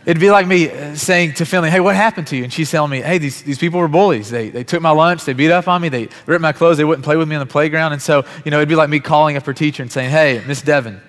It'd 0.06 0.22
be 0.22 0.30
like 0.30 0.46
me 0.46 0.70
uh, 0.70 0.96
saying 0.96 1.34
to 1.34 1.46
Finley, 1.46 1.72
hey, 1.72 1.80
what 1.80 1.96
happened 1.96 2.28
to 2.28 2.38
you? 2.38 2.44
And 2.44 2.54
she's 2.54 2.70
telling 2.70 2.92
me, 2.92 3.02
hey, 3.02 3.18
these, 3.18 3.42
these 3.42 3.58
people 3.58 3.80
were 3.80 3.88
bullies. 3.88 4.30
They, 4.30 4.50
they 4.50 4.64
took 4.64 4.82
my 4.82 4.92
lunch, 4.92 5.26
they 5.26 5.34
beat 5.34 5.52
up 5.52 5.68
on 5.68 5.82
me, 5.82 5.90
they 5.90 6.10
ripped 6.28 6.42
my 6.42 6.52
clothes, 6.52 6.78
they 6.78 6.84
wouldn't 6.84 7.04
play 7.04 7.18
with 7.18 7.28
me 7.28 7.36
on 7.36 7.40
the 7.40 7.52
playground. 7.52 7.94
And 7.94 8.02
so, 8.02 8.24
you 8.44 8.52
know, 8.52 8.58
it'd 8.58 8.70
be 8.70 8.76
like 8.76 8.90
me 8.90 9.00
calling 9.00 9.36
up 9.36 9.46
her 9.46 9.54
teacher 9.54 9.82
and 9.82 9.92
saying, 9.92 10.12
hey, 10.12 10.44
Miss 10.46 10.62
Devon, 10.62 11.02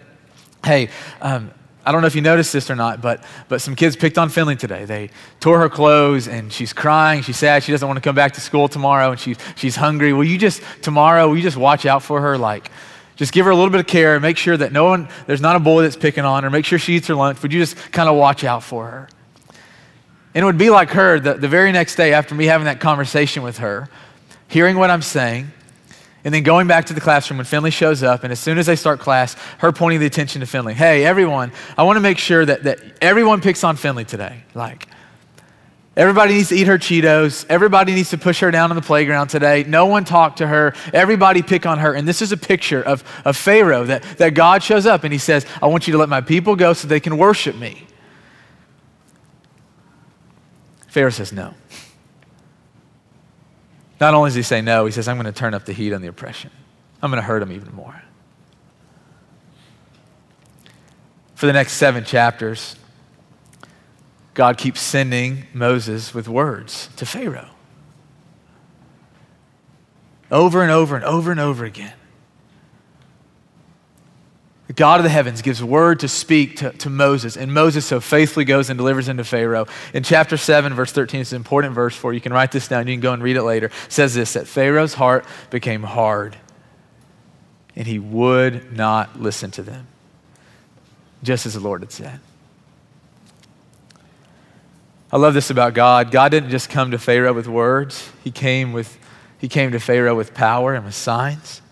hey, 0.65 0.89
um, 1.21 1.51
I 1.85 1.93
don't 1.93 2.01
know 2.01 2.09
if 2.09 2.17
you 2.17 2.23
noticed 2.23 2.53
this 2.53 2.69
or 2.69 2.75
not, 2.75 3.01
but, 3.01 3.23
but 3.49 3.61
some 3.61 3.77
kids 3.77 3.95
picked 3.95 4.19
on 4.19 4.29
Finley 4.29 4.57
today. 4.57 4.87
They 4.87 5.11
tore 5.39 5.61
her 5.61 5.69
clothes 5.69 6.27
and 6.27 6.53
she's 6.53 6.73
crying. 6.73 7.23
She's 7.23 7.37
sad. 7.37 7.63
She 7.63 7.71
doesn't 7.71 7.87
want 7.87 7.97
to 7.97 8.01
come 8.01 8.17
back 8.17 8.33
to 8.33 8.41
school 8.41 8.67
tomorrow 8.67 9.13
and 9.13 9.21
she, 9.21 9.37
she's 9.55 9.77
hungry. 9.77 10.13
Will 10.13 10.25
you 10.25 10.37
just, 10.37 10.63
tomorrow, 10.83 11.29
will 11.29 11.37
you 11.37 11.45
just 11.45 11.57
watch 11.57 11.87
out 11.87 12.03
for 12.03 12.21
her? 12.21 12.37
Like, 12.37 12.73
just 13.17 13.33
give 13.33 13.47
her 13.47 13.51
a 13.51 13.57
little 13.57 13.71
bit 13.71 13.81
of 13.81 13.87
care. 13.87 14.15
and 14.15 14.23
Make 14.23 14.37
sure 14.37 14.57
that 14.57 14.73
no 14.73 14.85
one, 14.85 15.09
there's 15.27 15.41
not 15.41 15.57
a 15.57 15.61
boy 15.61 15.83
that's 15.83 15.97
picking 15.97 16.25
on 16.25 16.45
her. 16.45 16.51
Make 16.51 16.65
sure 16.65 16.79
she 16.79 16.95
eats 16.95 17.09
her 17.09 17.15
lunch. 17.15 17.43
Would 17.43 17.53
you 17.53 17.61
just 17.61 17.77
kind 17.93 18.09
of 18.09 18.17
watch 18.17 18.45
out 18.45 18.63
for 18.63 18.87
her? 18.87 19.09
And 20.35 20.43
it 20.43 20.45
would 20.45 20.59
be 20.59 20.71
like 20.71 20.91
her 20.91 21.19
the, 21.19 21.35
the 21.35 21.49
very 21.49 21.73
next 21.73 21.97
day 21.97 22.13
after 22.13 22.35
me 22.35 22.45
having 22.45 22.67
that 22.67 22.79
conversation 22.79 23.43
with 23.43 23.59
her, 23.59 23.89
hearing 24.49 24.77
what 24.77 24.91
I'm 24.91 25.01
saying, 25.01 25.51
and 26.25 26.35
then 26.35 26.43
going 26.43 26.67
back 26.67 26.87
to 26.87 26.93
the 26.93 27.01
classroom 27.01 27.39
when 27.39 27.47
Finley 27.47 27.71
shows 27.71 28.03
up, 28.03 28.23
and 28.23 28.33
as 28.33 28.41
soon 28.41 28.59
as 28.59 28.67
they 28.67 28.77
start 28.77 29.01
class, 29.01 29.35
her 29.59 29.73
pointing 29.73 30.01
the 30.01 30.07
attention 30.07 30.41
to 30.41 30.47
Finley. 30.47 30.75
Hey, 30.75 31.07
everyone, 31.07 31.53
I 31.79 31.85
want 31.85 31.97
to 31.97 32.01
make 32.01 32.19
sure 32.19 32.45
that, 32.45 32.65
that 32.65 32.81
everyone 33.01 33.41
picks 33.41 33.65
on 33.65 33.77
Finley 33.77 34.05
today. 34.05 34.43
Like, 34.53 34.89
everybody 35.97 36.35
needs 36.35 36.51
to 36.51 36.57
eat 36.57 36.67
her 36.67 36.79
Cheetos. 36.79 37.47
Everybody 37.49 37.95
needs 37.95 38.11
to 38.11 38.19
push 38.19 38.41
her 38.41 38.51
down 38.51 38.71
on 38.71 38.77
the 38.77 38.83
playground 38.83 39.29
today. 39.29 39.65
No 39.65 39.87
one 39.87 40.05
talk 40.05 40.37
to 40.37 40.47
her. 40.47 40.75
Everybody 40.93 41.43
pick 41.43 41.67
on 41.67 41.79
her. 41.79 41.95
And 41.95 42.07
this 42.07 42.23
is 42.23 42.33
a 42.33 42.37
picture 42.37 42.83
of, 42.83 43.03
of 43.25 43.37
Pharaoh 43.37 43.85
that, 43.85 44.03
that 44.19 44.35
God 44.35 44.63
shows 44.63 44.87
up 44.87 45.05
and 45.05 45.13
he 45.13 45.19
says, 45.19 45.47
I 45.63 45.67
want 45.67 45.87
you 45.87 45.93
to 45.93 45.99
let 45.99 46.09
my 46.09 46.21
people 46.21 46.57
go 46.57 46.73
so 46.73 46.87
they 46.87 47.01
can 47.01 47.17
worship 47.17 47.57
me. 47.57 47.87
Pharaoh 50.89 51.11
says 51.11 51.33
no. 51.33 51.55
Not 54.01 54.15
only 54.15 54.29
does 54.29 54.35
he 54.35 54.43
say 54.43 54.61
no, 54.61 54.87
he 54.87 54.93
says, 54.93 55.09
I'm 55.09 55.17
going 55.17 55.27
to 55.27 55.33
turn 55.33 55.55
up 55.55 55.65
the 55.65 55.73
heat 55.73 55.93
on 55.93 56.03
the 56.03 56.09
oppression. 56.09 56.51
I'm 57.03 57.11
going 57.11 57.21
to 57.21 57.27
hurt 57.27 57.43
him 57.43 57.53
even 57.53 57.75
more. 57.75 58.03
For 61.35 61.47
the 61.47 61.53
next 61.53 61.75
seven 61.75 62.05
chapters, 62.05 62.77
God 64.37 64.59
keeps 64.59 64.83
sending 64.83 65.47
Moses 65.55 66.13
with 66.13 66.29
words 66.29 66.91
to 66.97 67.07
Pharaoh. 67.07 67.49
Over 70.31 70.61
and 70.61 70.71
over 70.71 70.95
and 70.95 71.05
over 71.07 71.31
and 71.31 71.41
over 71.41 71.65
again. 71.65 71.95
The 74.67 74.75
God 74.75 75.01
of 75.01 75.05
the 75.05 75.11
heavens 75.11 75.41
gives 75.41 75.63
word 75.63 76.01
to 76.01 76.09
speak 76.09 76.57
to, 76.57 76.71
to 76.73 76.91
Moses, 76.91 77.39
and 77.39 77.55
Moses 77.55 77.87
so 77.87 77.99
faithfully 77.99 78.45
goes 78.45 78.69
and 78.69 78.77
delivers 78.77 79.09
into 79.09 79.25
Pharaoh. 79.25 79.69
In 79.95 80.03
chapter 80.03 80.37
7, 80.37 80.75
verse 80.75 80.93
13, 80.93 81.23
it's 81.23 81.33
an 81.33 81.37
important 81.37 81.73
verse 81.75 81.97
for 81.97 82.13
you. 82.13 82.17
You 82.17 82.21
can 82.21 82.35
write 82.35 82.53
this 82.53 82.69
down, 82.69 82.87
you 82.89 82.93
can 82.93 83.01
go 83.01 83.15
and 83.15 83.23
read 83.23 83.37
it 83.37 83.43
later. 83.43 83.67
It 83.67 83.73
says 83.89 84.15
this 84.15 84.35
that 84.35 84.47
Pharaoh's 84.47 84.93
heart 84.93 85.25
became 85.49 85.83
hard, 85.83 86.37
and 87.75 87.87
he 87.87 87.99
would 87.99 88.77
not 88.77 89.19
listen 89.19 89.51
to 89.53 89.63
them, 89.63 89.87
just 91.23 91.47
as 91.47 91.55
the 91.55 91.61
Lord 91.61 91.81
had 91.81 91.93
said. 91.93 92.21
I 95.13 95.19
love 95.19 95.35
this 95.35 95.51
about 95.51 95.75
God. 95.75 96.11
God 96.11 96.31
didn't 96.31 96.51
just 96.51 96.69
come 96.69 96.91
to 96.91 96.99
Pharaoh 96.99 97.33
with 97.33 97.47
words, 97.47 98.11
he 98.25 98.31
came, 98.31 98.73
with, 98.73 98.99
he 99.39 99.49
came 99.49 99.71
to 99.73 99.79
Pharaoh 99.79 100.17
with 100.17 100.35
power 100.35 100.75
and 100.75 100.85
with 100.85 100.95
signs. 100.95 101.63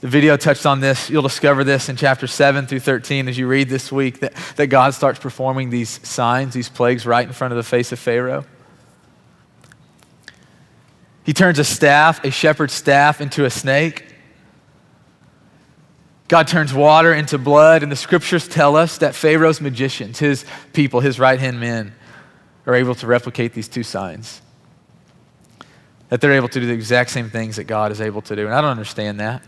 The 0.00 0.06
video 0.06 0.36
touched 0.36 0.64
on 0.64 0.78
this. 0.78 1.10
You'll 1.10 1.22
discover 1.22 1.64
this 1.64 1.88
in 1.88 1.96
chapter 1.96 2.28
7 2.28 2.66
through 2.66 2.80
13 2.80 3.28
as 3.28 3.36
you 3.36 3.48
read 3.48 3.68
this 3.68 3.90
week 3.90 4.20
that, 4.20 4.32
that 4.54 4.68
God 4.68 4.94
starts 4.94 5.18
performing 5.18 5.70
these 5.70 6.06
signs, 6.06 6.54
these 6.54 6.68
plagues, 6.68 7.04
right 7.04 7.26
in 7.26 7.32
front 7.32 7.52
of 7.52 7.56
the 7.56 7.64
face 7.64 7.90
of 7.90 7.98
Pharaoh. 7.98 8.44
He 11.24 11.32
turns 11.32 11.58
a 11.58 11.64
staff, 11.64 12.24
a 12.24 12.30
shepherd's 12.30 12.74
staff, 12.74 13.20
into 13.20 13.44
a 13.44 13.50
snake. 13.50 14.04
God 16.28 16.46
turns 16.46 16.74
water 16.74 17.14
into 17.14 17.38
blood, 17.38 17.82
and 17.82 17.90
the 17.90 17.96
scriptures 17.96 18.46
tell 18.46 18.76
us 18.76 18.98
that 18.98 19.14
Pharaoh's 19.14 19.62
magicians, 19.62 20.18
his 20.18 20.44
people, 20.74 21.00
his 21.00 21.18
right 21.18 21.40
hand 21.40 21.58
men, 21.58 21.94
are 22.66 22.74
able 22.74 22.94
to 22.96 23.06
replicate 23.06 23.54
these 23.54 23.66
two 23.66 23.82
signs. 23.82 24.42
That 26.10 26.20
they're 26.20 26.34
able 26.34 26.48
to 26.48 26.60
do 26.60 26.66
the 26.66 26.72
exact 26.72 27.10
same 27.10 27.30
things 27.30 27.56
that 27.56 27.64
God 27.64 27.92
is 27.92 28.00
able 28.02 28.20
to 28.22 28.36
do. 28.36 28.46
And 28.46 28.54
I 28.54 28.60
don't 28.60 28.70
understand 28.70 29.20
that. 29.20 29.42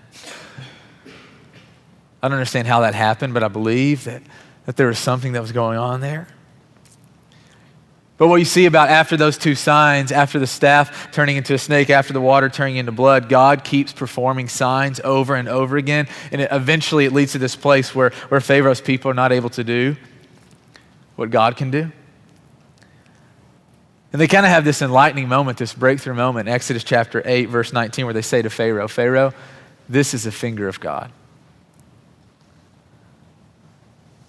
I 2.23 2.29
don't 2.29 2.37
understand 2.37 2.67
how 2.67 2.81
that 2.81 2.95
happened, 2.95 3.35
but 3.35 3.43
I 3.43 3.49
believe 3.49 4.05
that, 4.05 4.23
that 4.65 4.77
there 4.77 4.87
was 4.87 4.99
something 4.99 5.33
that 5.33 5.43
was 5.43 5.53
going 5.53 5.79
on 5.79 6.01
there. 6.01 6.29
But 8.21 8.29
what 8.29 8.37
you 8.37 8.45
see 8.45 8.67
about 8.67 8.91
after 8.91 9.17
those 9.17 9.39
two 9.39 9.55
signs, 9.55 10.13
after 10.13 10.39
the 10.39 10.47
staff 10.47 11.11
turning 11.11 11.39
into 11.39 11.55
a 11.55 11.59
snake, 11.59 11.89
after 11.89 12.13
the 12.13 12.21
water 12.21 12.51
turning 12.51 12.77
into 12.77 12.93
blood, 12.93 13.31
God 13.31 13.65
keeps 13.65 13.95
performing 13.95 14.47
signs 14.47 15.01
over 15.03 15.37
and 15.37 15.49
over 15.49 15.79
again. 15.79 16.07
And 16.31 16.43
it, 16.43 16.51
eventually 16.53 17.07
it 17.07 17.15
leads 17.15 17.33
to 17.33 17.39
this 17.39 17.57
place 17.57 17.95
where, 17.95 18.11
where 18.29 18.43
Pharaoh's 18.43 18.83
people 18.83 19.11
are 19.11 19.15
not 19.15 19.33
able 19.33 19.49
to 19.49 19.65
do 19.65 19.97
what 21.17 21.31
God 21.31 21.57
can 21.57 21.71
do. 21.71 21.91
And 24.13 24.21
they 24.21 24.27
kind 24.27 24.45
of 24.45 24.53
have 24.53 24.67
this 24.67 24.83
enlightening 24.83 25.27
moment, 25.27 25.57
this 25.57 25.73
breakthrough 25.73 26.13
moment 26.13 26.47
Exodus 26.47 26.85
chapter 26.85 27.23
8, 27.25 27.47
verse 27.47 27.73
19, 27.73 28.05
where 28.05 28.13
they 28.13 28.21
say 28.21 28.43
to 28.43 28.51
Pharaoh, 28.51 28.87
Pharaoh, 28.87 29.33
this 29.89 30.13
is 30.13 30.25
the 30.25 30.33
finger 30.33 30.69
of 30.69 30.79
God. 30.79 31.11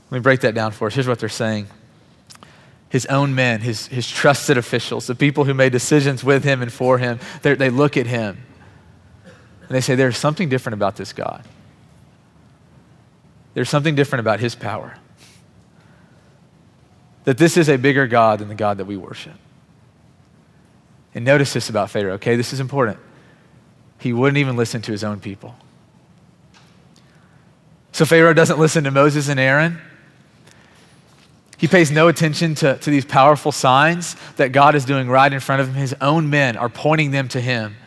Let 0.09 0.19
me 0.19 0.21
break 0.21 0.39
that 0.39 0.55
down 0.55 0.71
for 0.71 0.87
us. 0.87 0.93
Here's 0.93 1.09
what 1.09 1.19
they're 1.19 1.27
saying 1.27 1.67
his 2.91 3.05
own 3.05 3.33
men, 3.33 3.61
his, 3.61 3.87
his 3.87 4.09
trusted 4.09 4.57
officials, 4.57 5.07
the 5.07 5.15
people 5.15 5.45
who 5.45 5.53
made 5.53 5.71
decisions 5.71 6.25
with 6.25 6.43
him 6.43 6.61
and 6.61 6.71
for 6.71 6.97
him, 6.97 7.19
they 7.41 7.69
look 7.69 7.95
at 7.95 8.05
him 8.05 8.37
and 9.23 9.69
they 9.69 9.79
say, 9.79 9.95
There's 9.95 10.17
something 10.17 10.49
different 10.49 10.73
about 10.73 10.97
this 10.97 11.13
God. 11.13 11.45
There's 13.53 13.69
something 13.69 13.95
different 13.95 14.19
about 14.19 14.41
his 14.41 14.55
power. 14.55 14.97
that 17.23 17.37
this 17.37 17.55
is 17.55 17.69
a 17.69 17.77
bigger 17.77 18.07
God 18.07 18.39
than 18.39 18.49
the 18.49 18.55
God 18.55 18.77
that 18.79 18.85
we 18.85 18.97
worship. 18.97 19.35
And 21.15 21.23
notice 21.23 21.53
this 21.53 21.69
about 21.69 21.89
Pharaoh, 21.89 22.13
okay? 22.13 22.35
This 22.35 22.51
is 22.51 22.59
important. 22.59 22.97
He 23.99 24.11
wouldn't 24.11 24.37
even 24.37 24.57
listen 24.57 24.81
to 24.81 24.91
his 24.91 25.03
own 25.03 25.19
people. 25.19 25.55
So 27.93 28.05
Pharaoh 28.05 28.33
doesn't 28.33 28.59
listen 28.59 28.83
to 28.83 28.91
Moses 28.91 29.29
and 29.29 29.39
Aaron. 29.39 29.79
He 31.61 31.67
pays 31.67 31.91
no 31.91 32.07
attention 32.07 32.55
to, 32.55 32.75
to 32.79 32.89
these 32.89 33.05
powerful 33.05 33.51
signs 33.51 34.15
that 34.37 34.51
God 34.51 34.73
is 34.73 34.83
doing 34.83 35.07
right 35.07 35.31
in 35.31 35.39
front 35.39 35.61
of 35.61 35.67
him. 35.67 35.75
His 35.75 35.95
own 36.01 36.27
men 36.27 36.57
are 36.57 36.69
pointing 36.69 37.11
them 37.11 37.27
to 37.27 37.39
him, 37.39 37.77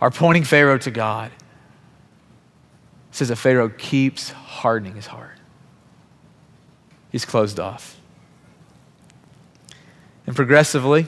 are 0.00 0.10
pointing 0.10 0.44
Pharaoh 0.44 0.78
to 0.78 0.90
God. 0.90 1.30
It 1.30 3.14
says 3.14 3.28
that 3.28 3.36
Pharaoh 3.36 3.68
keeps 3.68 4.30
hardening 4.30 4.94
his 4.94 5.08
heart. 5.08 5.36
He's 7.10 7.26
closed 7.26 7.60
off. 7.60 8.00
And 10.26 10.34
progressively, 10.34 11.06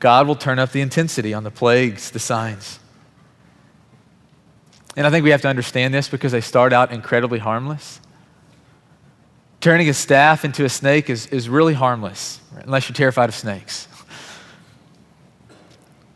God 0.00 0.26
will 0.26 0.34
turn 0.34 0.58
up 0.58 0.72
the 0.72 0.80
intensity 0.80 1.34
on 1.34 1.44
the 1.44 1.50
plagues, 1.50 2.10
the 2.10 2.18
signs. 2.18 2.78
And 4.96 5.06
I 5.06 5.10
think 5.10 5.24
we 5.24 5.30
have 5.30 5.42
to 5.42 5.48
understand 5.48 5.92
this 5.92 6.08
because 6.08 6.32
they 6.32 6.40
start 6.40 6.72
out 6.72 6.90
incredibly 6.90 7.38
harmless. 7.38 8.00
Turning 9.60 9.88
a 9.88 9.94
staff 9.94 10.44
into 10.44 10.64
a 10.64 10.68
snake 10.68 11.10
is, 11.10 11.26
is 11.26 11.48
really 11.48 11.74
harmless, 11.74 12.40
unless 12.62 12.88
you're 12.88 12.94
terrified 12.94 13.28
of 13.28 13.34
snakes. 13.34 13.88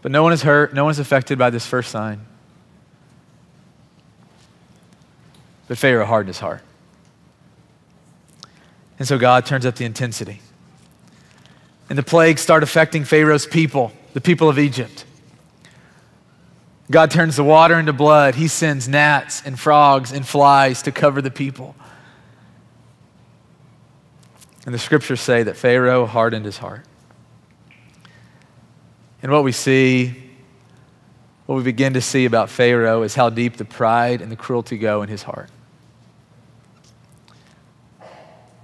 But 0.00 0.12
no 0.12 0.22
one 0.22 0.32
is 0.32 0.42
hurt, 0.42 0.74
no 0.74 0.84
one 0.84 0.90
is 0.90 0.98
affected 0.98 1.38
by 1.38 1.50
this 1.50 1.66
first 1.66 1.90
sign. 1.90 2.26
But 5.68 5.78
Pharaoh 5.78 6.04
hardened 6.04 6.28
his 6.28 6.38
heart. 6.38 6.62
And 8.98 9.08
so 9.08 9.18
God 9.18 9.46
turns 9.46 9.66
up 9.66 9.76
the 9.76 9.84
intensity. 9.84 10.40
And 11.88 11.98
the 11.98 12.02
plagues 12.02 12.40
start 12.40 12.62
affecting 12.62 13.04
Pharaoh's 13.04 13.46
people, 13.46 13.92
the 14.12 14.20
people 14.20 14.48
of 14.48 14.58
Egypt. 14.58 15.04
God 16.90 17.10
turns 17.10 17.36
the 17.36 17.44
water 17.44 17.78
into 17.78 17.92
blood. 17.92 18.34
He 18.34 18.48
sends 18.48 18.88
gnats 18.88 19.42
and 19.44 19.58
frogs 19.58 20.12
and 20.12 20.26
flies 20.26 20.82
to 20.82 20.92
cover 20.92 21.22
the 21.22 21.30
people. 21.30 21.74
And 24.64 24.74
the 24.74 24.78
scriptures 24.78 25.20
say 25.20 25.42
that 25.42 25.56
Pharaoh 25.56 26.06
hardened 26.06 26.44
his 26.44 26.58
heart. 26.58 26.84
And 29.22 29.32
what 29.32 29.44
we 29.44 29.52
see, 29.52 30.14
what 31.46 31.56
we 31.56 31.62
begin 31.62 31.94
to 31.94 32.00
see 32.00 32.24
about 32.24 32.50
Pharaoh 32.50 33.02
is 33.02 33.14
how 33.14 33.30
deep 33.30 33.56
the 33.56 33.64
pride 33.64 34.20
and 34.20 34.30
the 34.30 34.36
cruelty 34.36 34.78
go 34.78 35.02
in 35.02 35.08
his 35.08 35.22
heart. 35.22 35.50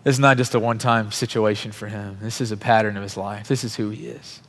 This 0.05 0.15
is 0.15 0.21
not 0.21 0.37
just 0.37 0.55
a 0.55 0.61
one 0.61 0.79
time 0.79 1.11
situation 1.13 1.73
for 1.73 1.87
him, 1.87 2.19
this 2.23 2.41
is 2.41 2.53
a 2.53 2.57
pattern 2.57 2.97
of 2.97 3.03
his 3.03 3.17
life. 3.17 3.49
This 3.49 3.65
is 3.65 3.77
who 3.77 3.91
he 3.91 4.07
is. 4.07 4.41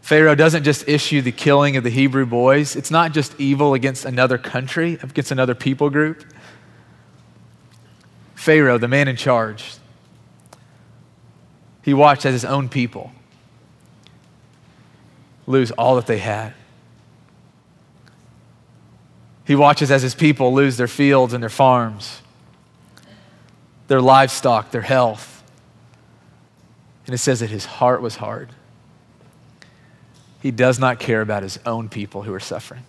Pharaoh 0.00 0.36
doesn't 0.36 0.62
just 0.62 0.88
issue 0.88 1.20
the 1.20 1.32
killing 1.32 1.76
of 1.76 1.82
the 1.82 1.90
Hebrew 1.90 2.26
boys. 2.26 2.76
It's 2.76 2.92
not 2.92 3.12
just 3.12 3.34
evil 3.40 3.74
against 3.74 4.04
another 4.04 4.38
country, 4.38 4.98
against 5.02 5.32
another 5.32 5.56
people 5.56 5.90
group. 5.90 6.24
Pharaoh, 8.36 8.78
the 8.78 8.86
man 8.86 9.08
in 9.08 9.16
charge, 9.16 9.74
he 11.82 11.92
watched 11.92 12.24
as 12.24 12.32
his 12.32 12.44
own 12.44 12.68
people 12.68 13.10
lose 15.46 15.70
all 15.72 15.96
that 15.96 16.06
they 16.06 16.18
had. 16.18 16.52
He 19.46 19.54
watches 19.54 19.90
as 19.90 20.02
his 20.02 20.14
people 20.14 20.52
lose 20.52 20.76
their 20.76 20.88
fields 20.88 21.32
and 21.32 21.42
their 21.42 21.50
farms, 21.50 22.20
their 23.88 24.00
livestock, 24.00 24.70
their 24.70 24.82
health. 24.82 25.42
And 27.06 27.14
it 27.14 27.18
says 27.18 27.40
that 27.40 27.50
his 27.50 27.64
heart 27.64 28.02
was 28.02 28.16
hard. 28.16 28.50
He 30.42 30.50
does 30.50 30.78
not 30.78 30.98
care 30.98 31.20
about 31.20 31.42
his 31.42 31.58
own 31.64 31.88
people 31.88 32.22
who 32.22 32.34
are 32.34 32.40
suffering. 32.40 32.82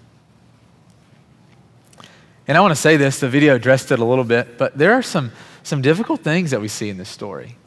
And 2.48 2.58
I 2.58 2.62
want 2.62 2.72
to 2.72 2.80
say 2.80 2.96
this, 2.98 3.20
the 3.20 3.28
video 3.28 3.56
addressed 3.56 3.92
it 3.92 4.00
a 4.00 4.06
little 4.06 4.24
bit, 4.24 4.58
but 4.58 4.78
there 4.78 4.94
are 4.94 5.02
some, 5.02 5.32
some 5.64 5.82
difficult 5.82 6.22
things 6.22 6.52
that 6.52 6.62
we 6.62 6.70
see 6.70 6.90
in 6.90 6.98
this 6.98 7.10
story. 7.10 7.58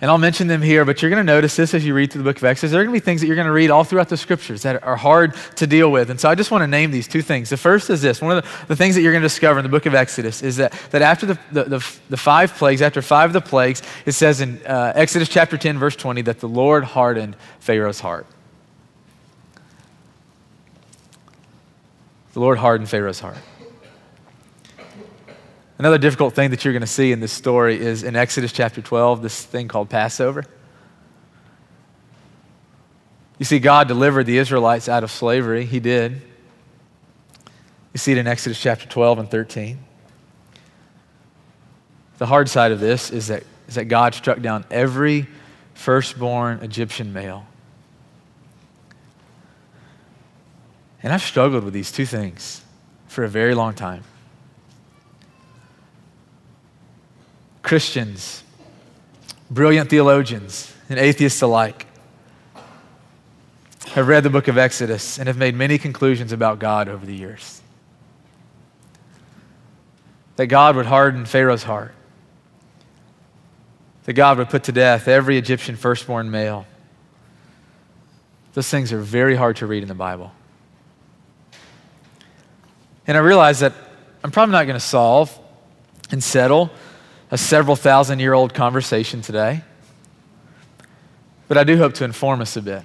And 0.00 0.10
I'll 0.10 0.18
mention 0.18 0.48
them 0.48 0.62
here, 0.62 0.84
but 0.84 1.00
you're 1.00 1.12
going 1.12 1.24
to 1.24 1.32
notice 1.32 1.54
this 1.54 1.74
as 1.74 1.86
you 1.86 1.94
read 1.94 2.10
through 2.10 2.24
the 2.24 2.28
book 2.28 2.36
of 2.36 2.42
Exodus. 2.42 2.72
There 2.72 2.80
are 2.80 2.84
going 2.84 2.92
to 2.92 3.00
be 3.00 3.04
things 3.04 3.20
that 3.20 3.28
you're 3.28 3.36
going 3.36 3.46
to 3.46 3.52
read 3.52 3.70
all 3.70 3.84
throughout 3.84 4.08
the 4.08 4.16
scriptures 4.16 4.62
that 4.62 4.82
are 4.82 4.96
hard 4.96 5.34
to 5.56 5.66
deal 5.66 5.92
with. 5.92 6.10
And 6.10 6.18
so 6.18 6.28
I 6.28 6.34
just 6.34 6.50
want 6.50 6.62
to 6.62 6.66
name 6.66 6.90
these 6.90 7.06
two 7.06 7.22
things. 7.22 7.50
The 7.50 7.56
first 7.56 7.88
is 7.88 8.02
this 8.02 8.20
one 8.20 8.36
of 8.36 8.42
the, 8.42 8.66
the 8.66 8.74
things 8.74 8.96
that 8.96 9.02
you're 9.02 9.12
going 9.12 9.22
to 9.22 9.28
discover 9.28 9.60
in 9.60 9.62
the 9.62 9.68
book 9.68 9.86
of 9.86 9.94
Exodus 9.94 10.42
is 10.42 10.56
that, 10.56 10.72
that 10.90 11.02
after 11.02 11.26
the, 11.26 11.38
the, 11.52 11.64
the, 11.64 11.96
the 12.08 12.16
five 12.16 12.52
plagues, 12.54 12.82
after 12.82 13.00
five 13.00 13.30
of 13.30 13.32
the 13.32 13.40
plagues, 13.40 13.80
it 14.04 14.10
says 14.12 14.40
in 14.40 14.60
uh, 14.66 14.92
Exodus 14.96 15.28
chapter 15.28 15.56
10, 15.56 15.78
verse 15.78 15.94
20, 15.94 16.22
that 16.22 16.40
the 16.40 16.48
Lord 16.48 16.82
hardened 16.82 17.36
Pharaoh's 17.60 18.00
heart. 18.00 18.26
The 22.32 22.40
Lord 22.40 22.58
hardened 22.58 22.88
Pharaoh's 22.88 23.20
heart. 23.20 23.38
Another 25.82 25.98
difficult 25.98 26.32
thing 26.32 26.50
that 26.50 26.64
you're 26.64 26.72
going 26.72 26.82
to 26.82 26.86
see 26.86 27.10
in 27.10 27.18
this 27.18 27.32
story 27.32 27.76
is 27.76 28.04
in 28.04 28.14
Exodus 28.14 28.52
chapter 28.52 28.80
12, 28.80 29.20
this 29.20 29.44
thing 29.44 29.66
called 29.66 29.90
Passover. 29.90 30.44
You 33.36 33.44
see, 33.44 33.58
God 33.58 33.88
delivered 33.88 34.26
the 34.26 34.38
Israelites 34.38 34.88
out 34.88 35.02
of 35.02 35.10
slavery. 35.10 35.64
He 35.64 35.80
did. 35.80 36.22
You 37.92 37.98
see 37.98 38.12
it 38.12 38.18
in 38.18 38.28
Exodus 38.28 38.60
chapter 38.60 38.86
12 38.86 39.18
and 39.18 39.28
13. 39.28 39.80
The 42.18 42.26
hard 42.26 42.48
side 42.48 42.70
of 42.70 42.78
this 42.78 43.10
is 43.10 43.26
that, 43.26 43.42
is 43.66 43.74
that 43.74 43.86
God 43.86 44.14
struck 44.14 44.40
down 44.40 44.64
every 44.70 45.26
firstborn 45.74 46.60
Egyptian 46.62 47.12
male. 47.12 47.44
And 51.02 51.12
I've 51.12 51.22
struggled 51.22 51.64
with 51.64 51.74
these 51.74 51.90
two 51.90 52.06
things 52.06 52.62
for 53.08 53.24
a 53.24 53.28
very 53.28 53.56
long 53.56 53.74
time. 53.74 54.04
Christians, 57.62 58.42
brilliant 59.50 59.88
theologians, 59.88 60.72
and 60.88 60.98
atheists 60.98 61.40
alike 61.42 61.86
have 63.90 64.08
read 64.08 64.22
the 64.22 64.30
book 64.30 64.48
of 64.48 64.58
Exodus 64.58 65.18
and 65.18 65.26
have 65.28 65.36
made 65.36 65.54
many 65.54 65.78
conclusions 65.78 66.32
about 66.32 66.58
God 66.58 66.88
over 66.88 67.04
the 67.04 67.14
years. 67.14 67.60
That 70.36 70.46
God 70.46 70.76
would 70.76 70.86
harden 70.86 71.24
Pharaoh's 71.24 71.62
heart, 71.62 71.94
that 74.04 74.14
God 74.14 74.38
would 74.38 74.48
put 74.48 74.64
to 74.64 74.72
death 74.72 75.08
every 75.08 75.36
Egyptian 75.36 75.76
firstborn 75.76 76.30
male. 76.30 76.66
Those 78.54 78.68
things 78.68 78.92
are 78.92 79.00
very 79.00 79.36
hard 79.36 79.56
to 79.56 79.66
read 79.66 79.82
in 79.82 79.88
the 79.88 79.94
Bible. 79.94 80.32
And 83.06 83.16
I 83.16 83.20
realize 83.20 83.60
that 83.60 83.72
I'm 84.24 84.30
probably 84.30 84.52
not 84.52 84.64
going 84.64 84.78
to 84.78 84.80
solve 84.80 85.38
and 86.10 86.22
settle 86.22 86.70
a 87.32 87.38
several 87.38 87.76
thousand 87.76 88.20
year 88.20 88.34
old 88.34 88.52
conversation 88.52 89.22
today, 89.22 89.62
but 91.48 91.56
I 91.56 91.64
do 91.64 91.78
hope 91.78 91.94
to 91.94 92.04
inform 92.04 92.42
us 92.42 92.58
a 92.58 92.62
bit, 92.62 92.82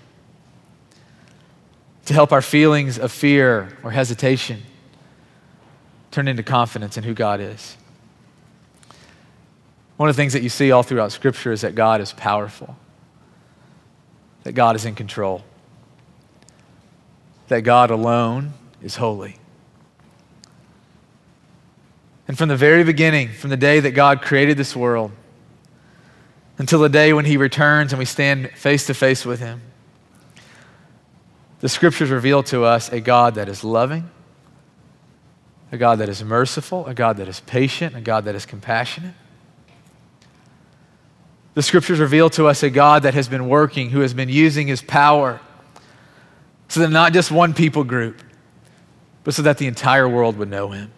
to 2.06 2.14
help 2.14 2.32
our 2.32 2.42
feelings 2.42 2.98
of 2.98 3.12
fear 3.12 3.78
or 3.84 3.92
hesitation 3.92 4.64
turn 6.12 6.30
into 6.30 6.44
confidence 6.44 6.98
in 6.98 7.04
who 7.04 7.14
God 7.14 7.42
is. 7.42 7.76
One 9.98 10.08
of 10.08 10.16
the 10.16 10.22
things 10.22 10.32
that 10.32 10.44
you 10.44 10.50
see 10.50 10.72
all 10.72 10.82
throughout 10.82 11.12
Scripture 11.12 11.52
is 11.52 11.62
that 11.62 11.76
God 11.76 12.00
is 12.00 12.14
powerful, 12.14 12.78
that 14.44 14.54
God 14.54 14.78
is 14.78 14.86
in 14.86 14.96
control, 14.96 15.44
that 17.50 17.64
God 17.64 17.92
alone 17.92 18.54
is 18.82 18.96
holy. 18.96 19.36
And 22.28 22.38
from 22.38 22.50
the 22.50 22.58
very 22.58 22.84
beginning, 22.84 23.30
from 23.30 23.50
the 23.50 23.58
day 23.58 23.80
that 23.80 23.92
God 23.92 24.22
created 24.22 24.58
this 24.58 24.76
world, 24.76 25.12
until 26.58 26.80
the 26.80 26.90
day 26.90 27.14
when 27.14 27.26
He 27.26 27.38
returns 27.38 27.94
and 27.94 28.00
we 28.00 28.06
stand 28.06 28.52
face 28.52 28.86
to 28.88 28.94
face 28.94 29.26
with 29.26 29.40
Him, 29.40 29.62
the 31.60 31.70
scriptures 31.70 32.10
reveal 32.10 32.44
to 32.44 32.64
us 32.64 32.92
a 32.92 33.00
God 33.00 33.36
that 33.36 33.48
is 33.48 33.64
loving, 33.64 34.10
a 35.72 35.78
God 35.78 36.00
that 36.00 36.10
is 36.10 36.24
merciful, 36.24 36.86
a 36.86 36.94
God 36.94 37.18
that 37.18 37.28
is 37.28 37.40
patient, 37.42 37.96
a 37.96 38.02
God 38.02 38.26
that 38.26 38.36
is 38.36 38.46
compassionate. 38.46 39.16
The 41.54 41.64
scriptures 41.64 42.00
reveal 42.00 42.30
to 42.32 42.46
us 42.48 42.62
a 42.62 42.70
God 42.70 43.04
that 43.04 43.16
has 43.16 43.28
been 43.28 43.50
working, 43.50 43.90
who 43.90 44.02
has 44.02 44.14
been 44.14 44.30
using 44.30 44.68
his 44.68 44.82
power 44.82 45.40
so 46.68 46.82
that 46.82 46.90
not 46.90 47.14
just 47.14 47.32
one 47.32 47.54
people 47.54 47.84
group, 47.84 48.22
but 49.24 49.34
so 49.34 49.42
that 49.42 49.58
the 49.58 49.68
entire 49.68 50.08
world 50.08 50.38
would 50.38 50.50
know 50.50 50.70
him. 50.70 50.92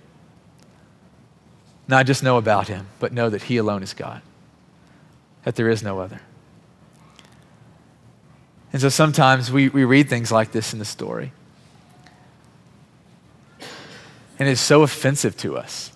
Not 1.90 2.06
just 2.06 2.22
know 2.22 2.38
about 2.38 2.68
him, 2.68 2.86
but 3.00 3.14
know 3.14 3.32
that 3.32 3.42
he 3.42 3.58
alone 3.58 3.82
is 3.82 3.96
God, 3.96 4.22
that 5.44 5.56
there 5.56 5.70
is 5.70 5.82
no 5.82 6.00
other. 6.00 6.22
And 8.72 8.80
so 8.80 8.90
sometimes 8.90 9.52
we, 9.52 9.70
we 9.70 9.86
read 9.86 10.08
things 10.08 10.32
like 10.32 10.52
this 10.52 10.72
in 10.72 10.78
the 10.78 10.86
story. 10.86 11.34
And 14.38 14.48
it's 14.48 14.62
so 14.62 14.84
offensive 14.84 15.36
to 15.38 15.58
us. 15.58 15.92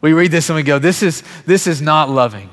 We 0.00 0.14
read 0.14 0.30
this 0.30 0.48
and 0.48 0.56
we 0.56 0.62
go, 0.62 0.78
this 0.78 1.02
is, 1.02 1.22
this 1.44 1.66
is 1.66 1.82
not 1.82 2.08
loving. 2.08 2.48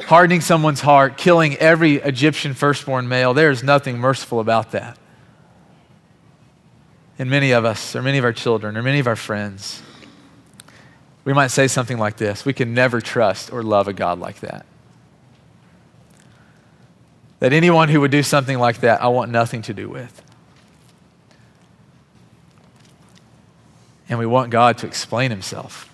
Hardening 0.00 0.42
someone's 0.42 0.82
heart, 0.82 1.16
killing 1.16 1.56
every 1.56 1.94
Egyptian 1.94 2.52
firstborn 2.52 3.08
male, 3.08 3.32
there 3.32 3.50
is 3.50 3.62
nothing 3.62 3.96
merciful 3.96 4.40
about 4.40 4.72
that. 4.72 4.98
And 7.18 7.28
many 7.28 7.50
of 7.50 7.64
us, 7.64 7.96
or 7.96 8.02
many 8.02 8.18
of 8.18 8.24
our 8.24 8.32
children, 8.32 8.76
or 8.76 8.82
many 8.82 9.00
of 9.00 9.06
our 9.08 9.16
friends, 9.16 9.82
we 11.24 11.32
might 11.32 11.48
say 11.48 11.66
something 11.66 11.98
like 11.98 12.16
this 12.16 12.44
We 12.44 12.52
can 12.52 12.72
never 12.74 13.00
trust 13.00 13.52
or 13.52 13.62
love 13.62 13.88
a 13.88 13.92
God 13.92 14.18
like 14.18 14.40
that. 14.40 14.64
That 17.40 17.52
anyone 17.52 17.88
who 17.88 18.00
would 18.00 18.10
do 18.10 18.22
something 18.22 18.58
like 18.58 18.80
that, 18.80 19.02
I 19.02 19.08
want 19.08 19.30
nothing 19.30 19.62
to 19.62 19.74
do 19.74 19.88
with. 19.88 20.22
And 24.08 24.18
we 24.18 24.26
want 24.26 24.50
God 24.50 24.78
to 24.78 24.86
explain 24.86 25.30
himself. 25.30 25.92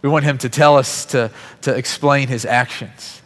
We 0.00 0.08
want 0.08 0.24
him 0.24 0.38
to 0.38 0.48
tell 0.48 0.76
us 0.76 1.04
to, 1.06 1.30
to 1.62 1.74
explain 1.74 2.28
his 2.28 2.44
actions. 2.46 3.20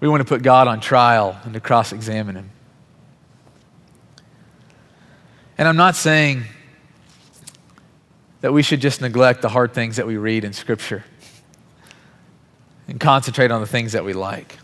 We 0.00 0.08
want 0.08 0.20
to 0.22 0.24
put 0.24 0.42
God 0.42 0.66
on 0.66 0.80
trial 0.80 1.38
and 1.44 1.54
to 1.54 1.60
cross 1.60 1.92
examine 1.92 2.34
him. 2.34 2.50
And 5.62 5.68
I'm 5.68 5.76
not 5.76 5.94
saying 5.94 6.42
that 8.40 8.52
we 8.52 8.64
should 8.64 8.80
just 8.80 9.00
neglect 9.00 9.42
the 9.42 9.48
hard 9.48 9.72
things 9.72 9.94
that 9.94 10.08
we 10.08 10.16
read 10.16 10.42
in 10.42 10.52
Scripture 10.52 11.04
and 12.88 12.98
concentrate 12.98 13.52
on 13.52 13.60
the 13.60 13.66
things 13.68 13.92
that 13.92 14.04
we 14.04 14.12
like. 14.12 14.58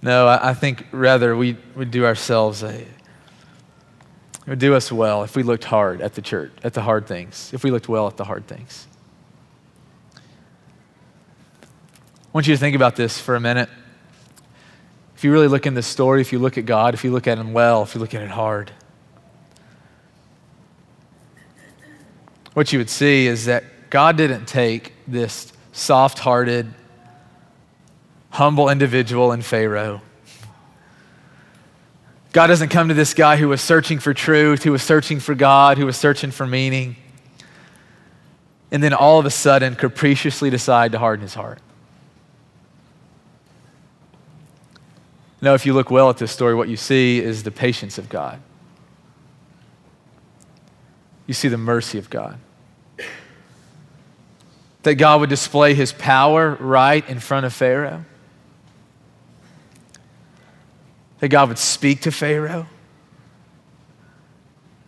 No, 0.00 0.26
I, 0.26 0.54
think 0.54 0.86
rather 0.90 1.36
we 1.36 1.58
would 1.76 1.90
do 1.90 2.06
ourselves 2.06 2.62
a, 2.62 2.76
it 2.80 2.88
would 4.46 4.58
do 4.58 4.74
us 4.74 4.90
well 4.90 5.22
if 5.22 5.36
we 5.36 5.42
looked 5.42 5.64
hard 5.64 6.00
at 6.00 6.14
the 6.14 6.22
church, 6.22 6.52
at 6.64 6.72
the 6.72 6.80
hard 6.80 7.06
things, 7.06 7.50
if 7.52 7.62
we 7.62 7.70
looked 7.70 7.90
well 7.90 8.06
at 8.06 8.16
the 8.16 8.24
hard 8.24 8.46
things. 8.46 8.86
I 10.14 10.20
want 12.32 12.46
you 12.46 12.54
to 12.54 12.58
think 12.58 12.74
about 12.74 12.96
this 12.96 13.20
for 13.20 13.36
a 13.36 13.40
minute. 13.40 13.68
If 15.22 15.24
you 15.24 15.30
really 15.30 15.46
look 15.46 15.66
in 15.66 15.74
this 15.74 15.86
story, 15.86 16.20
if 16.20 16.32
you 16.32 16.40
look 16.40 16.58
at 16.58 16.66
God, 16.66 16.94
if 16.94 17.04
you 17.04 17.12
look 17.12 17.28
at 17.28 17.38
Him 17.38 17.52
well, 17.52 17.84
if 17.84 17.94
you 17.94 18.00
look 18.00 18.12
at 18.12 18.22
it 18.22 18.30
hard, 18.30 18.72
what 22.54 22.72
you 22.72 22.80
would 22.80 22.90
see 22.90 23.28
is 23.28 23.44
that 23.44 23.62
God 23.88 24.16
didn't 24.16 24.46
take 24.46 24.94
this 25.06 25.52
soft 25.70 26.18
hearted, 26.18 26.74
humble 28.30 28.68
individual 28.68 29.30
in 29.30 29.42
Pharaoh 29.42 30.02
God 32.32 32.48
doesn't 32.48 32.70
come 32.70 32.88
to 32.88 32.94
this 32.94 33.14
guy 33.14 33.36
who 33.36 33.48
was 33.48 33.60
searching 33.60 34.00
for 34.00 34.12
truth, 34.12 34.64
who 34.64 34.72
was 34.72 34.82
searching 34.82 35.20
for 35.20 35.36
God, 35.36 35.78
who 35.78 35.86
was 35.86 35.96
searching 35.96 36.32
for 36.32 36.48
meaning, 36.48 36.96
and 38.72 38.82
then 38.82 38.92
all 38.92 39.20
of 39.20 39.26
a 39.26 39.30
sudden 39.30 39.76
capriciously 39.76 40.50
decide 40.50 40.90
to 40.90 40.98
harden 40.98 41.22
his 41.22 41.34
heart. 41.34 41.60
No, 45.42 45.52
if 45.52 45.66
you 45.66 45.74
look 45.74 45.90
well 45.90 46.08
at 46.08 46.16
this 46.16 46.32
story, 46.32 46.54
what 46.54 46.70
you 46.70 46.78
see 46.78 47.18
is 47.18 47.42
the 47.42 47.50
patience 47.50 47.98
of 47.98 48.08
God. 48.08 48.40
You 51.26 51.34
see 51.34 51.48
the 51.48 51.58
mercy 51.58 51.98
of 51.98 52.08
God. 52.08 52.38
That 54.84 54.94
God 54.94 55.20
would 55.20 55.28
display 55.28 55.74
his 55.74 55.92
power 55.92 56.56
right 56.58 57.06
in 57.08 57.20
front 57.20 57.44
of 57.44 57.52
Pharaoh 57.52 58.06
that 61.22 61.28
God 61.28 61.50
would 61.50 61.58
speak 61.58 62.00
to 62.00 62.10
Pharaoh. 62.10 62.66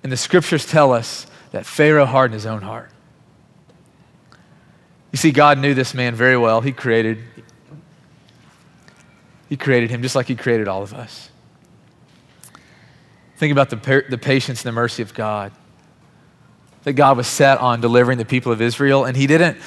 And 0.02 0.10
the 0.10 0.16
scriptures 0.16 0.66
tell 0.66 0.92
us 0.92 1.28
that 1.52 1.64
Pharaoh 1.64 2.06
hardened 2.06 2.34
his 2.34 2.44
own 2.44 2.60
heart. 2.60 2.90
You 5.12 5.16
see, 5.16 5.30
God 5.30 5.60
knew 5.60 5.74
this 5.74 5.94
man 5.94 6.16
very 6.16 6.36
well. 6.36 6.60
He 6.60 6.72
created, 6.72 7.18
he 9.54 9.56
created 9.56 9.88
him 9.88 10.02
just 10.02 10.16
like 10.16 10.26
he 10.26 10.34
created 10.34 10.66
all 10.66 10.82
of 10.82 10.92
us. 10.92 11.30
Think 13.36 13.52
about 13.52 13.70
the, 13.70 14.04
the 14.10 14.18
patience 14.18 14.64
and 14.64 14.68
the 14.68 14.74
mercy 14.74 15.00
of 15.00 15.14
God. 15.14 15.52
That 16.82 16.94
God 16.94 17.16
was 17.16 17.28
set 17.28 17.58
on 17.58 17.80
delivering 17.80 18.18
the 18.18 18.24
people 18.24 18.50
of 18.50 18.60
Israel, 18.60 19.04
and 19.04 19.16
he 19.16 19.28
didn't 19.28 19.58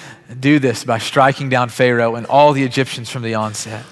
do 0.41 0.59
this 0.59 0.83
by 0.83 0.97
striking 0.97 1.47
down 1.47 1.69
Pharaoh 1.69 2.15
and 2.15 2.25
all 2.25 2.51
the 2.51 2.63
Egyptians 2.63 3.09
from 3.09 3.21
the 3.21 3.35
onset. 3.35 3.85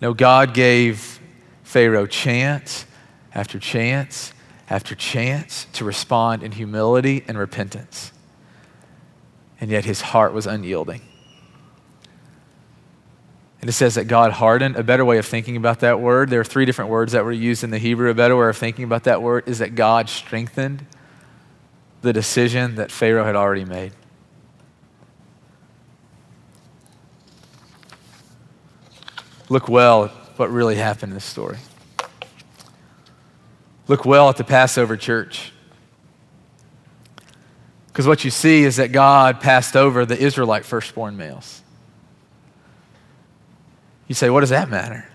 No, 0.00 0.14
God 0.14 0.54
gave 0.54 1.20
Pharaoh 1.62 2.06
chance 2.06 2.86
after 3.34 3.58
chance 3.58 4.32
after 4.70 4.94
chance 4.94 5.66
to 5.74 5.84
respond 5.84 6.42
in 6.42 6.52
humility 6.52 7.24
and 7.28 7.36
repentance. 7.36 8.10
And 9.60 9.70
yet 9.70 9.84
his 9.84 10.00
heart 10.00 10.32
was 10.32 10.46
unyielding. 10.46 11.02
And 13.62 13.68
it 13.68 13.74
says 13.74 13.94
that 13.94 14.08
God 14.08 14.32
hardened. 14.32 14.74
A 14.74 14.82
better 14.82 15.04
way 15.04 15.18
of 15.18 15.24
thinking 15.24 15.56
about 15.56 15.80
that 15.80 16.00
word, 16.00 16.30
there 16.30 16.40
are 16.40 16.44
three 16.44 16.64
different 16.64 16.90
words 16.90 17.12
that 17.12 17.24
were 17.24 17.30
used 17.30 17.62
in 17.62 17.70
the 17.70 17.78
Hebrew. 17.78 18.10
A 18.10 18.14
better 18.14 18.36
way 18.36 18.48
of 18.48 18.56
thinking 18.56 18.84
about 18.84 19.04
that 19.04 19.22
word 19.22 19.48
is 19.48 19.60
that 19.60 19.76
God 19.76 20.08
strengthened 20.08 20.84
the 22.02 22.12
decision 22.12 22.74
that 22.74 22.90
Pharaoh 22.90 23.24
had 23.24 23.36
already 23.36 23.64
made. 23.64 23.92
Look 29.48 29.68
well 29.68 30.06
at 30.06 30.10
what 30.38 30.50
really 30.50 30.74
happened 30.74 31.10
in 31.10 31.14
this 31.14 31.24
story. 31.24 31.58
Look 33.86 34.04
well 34.04 34.28
at 34.28 34.38
the 34.38 34.44
Passover 34.44 34.96
church. 34.96 35.52
Because 37.86 38.08
what 38.08 38.24
you 38.24 38.30
see 38.30 38.64
is 38.64 38.76
that 38.76 38.90
God 38.90 39.40
passed 39.40 39.76
over 39.76 40.04
the 40.04 40.18
Israelite 40.18 40.64
firstborn 40.64 41.16
males. 41.16 41.61
You 44.08 44.14
say, 44.14 44.30
what 44.30 44.40
does 44.40 44.50
that 44.50 44.68
matter? 44.68 45.06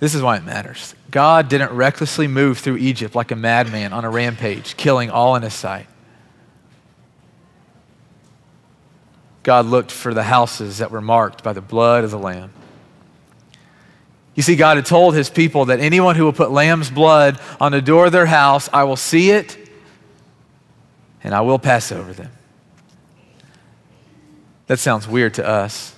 This 0.00 0.14
is 0.14 0.22
why 0.22 0.38
it 0.38 0.44
matters. 0.44 0.94
God 1.10 1.48
didn't 1.48 1.72
recklessly 1.72 2.26
move 2.26 2.58
through 2.58 2.78
Egypt 2.78 3.14
like 3.14 3.30
a 3.30 3.36
madman 3.36 3.92
on 3.92 4.04
a 4.04 4.10
rampage, 4.10 4.76
killing 4.76 5.10
all 5.10 5.36
in 5.36 5.42
his 5.42 5.54
sight. 5.54 5.86
God 9.42 9.66
looked 9.66 9.90
for 9.90 10.14
the 10.14 10.22
houses 10.22 10.78
that 10.78 10.90
were 10.90 11.00
marked 11.00 11.42
by 11.42 11.52
the 11.52 11.60
blood 11.60 12.04
of 12.04 12.10
the 12.10 12.18
Lamb. 12.18 12.52
You 14.34 14.42
see, 14.42 14.56
God 14.56 14.76
had 14.76 14.86
told 14.86 15.14
his 15.14 15.28
people 15.28 15.66
that 15.66 15.80
anyone 15.80 16.16
who 16.16 16.24
will 16.24 16.32
put 16.32 16.50
lamb's 16.50 16.90
blood 16.90 17.38
on 17.60 17.72
the 17.72 17.82
door 17.82 18.06
of 18.06 18.12
their 18.12 18.26
house, 18.26 18.70
I 18.72 18.84
will 18.84 18.96
see 18.96 19.30
it 19.30 19.56
and 21.22 21.34
I 21.34 21.42
will 21.42 21.58
pass 21.58 21.92
over 21.92 22.12
them. 22.12 22.30
That 24.66 24.78
sounds 24.78 25.06
weird 25.06 25.34
to 25.34 25.46
us. 25.46 25.94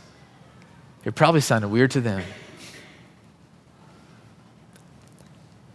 It 1.04 1.14
probably 1.14 1.40
sounded 1.40 1.68
weird 1.68 1.90
to 1.92 2.00
them. 2.00 2.22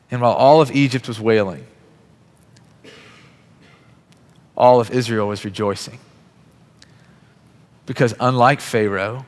And 0.09 0.21
while 0.21 0.33
all 0.33 0.61
of 0.61 0.71
Egypt 0.71 1.07
was 1.07 1.19
wailing, 1.19 1.65
all 4.55 4.79
of 4.79 4.89
Israel 4.89 5.27
was 5.27 5.43
rejoicing. 5.43 5.99
Because 7.85 8.13
unlike 8.19 8.61
Pharaoh, 8.61 9.25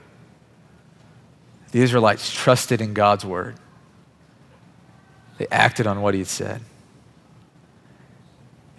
the 1.71 1.81
Israelites 1.81 2.33
trusted 2.33 2.81
in 2.81 2.93
God's 2.93 3.25
word. 3.25 3.55
They 5.37 5.47
acted 5.51 5.87
on 5.87 6.01
what 6.01 6.13
he 6.13 6.21
had 6.21 6.27
said. 6.27 6.61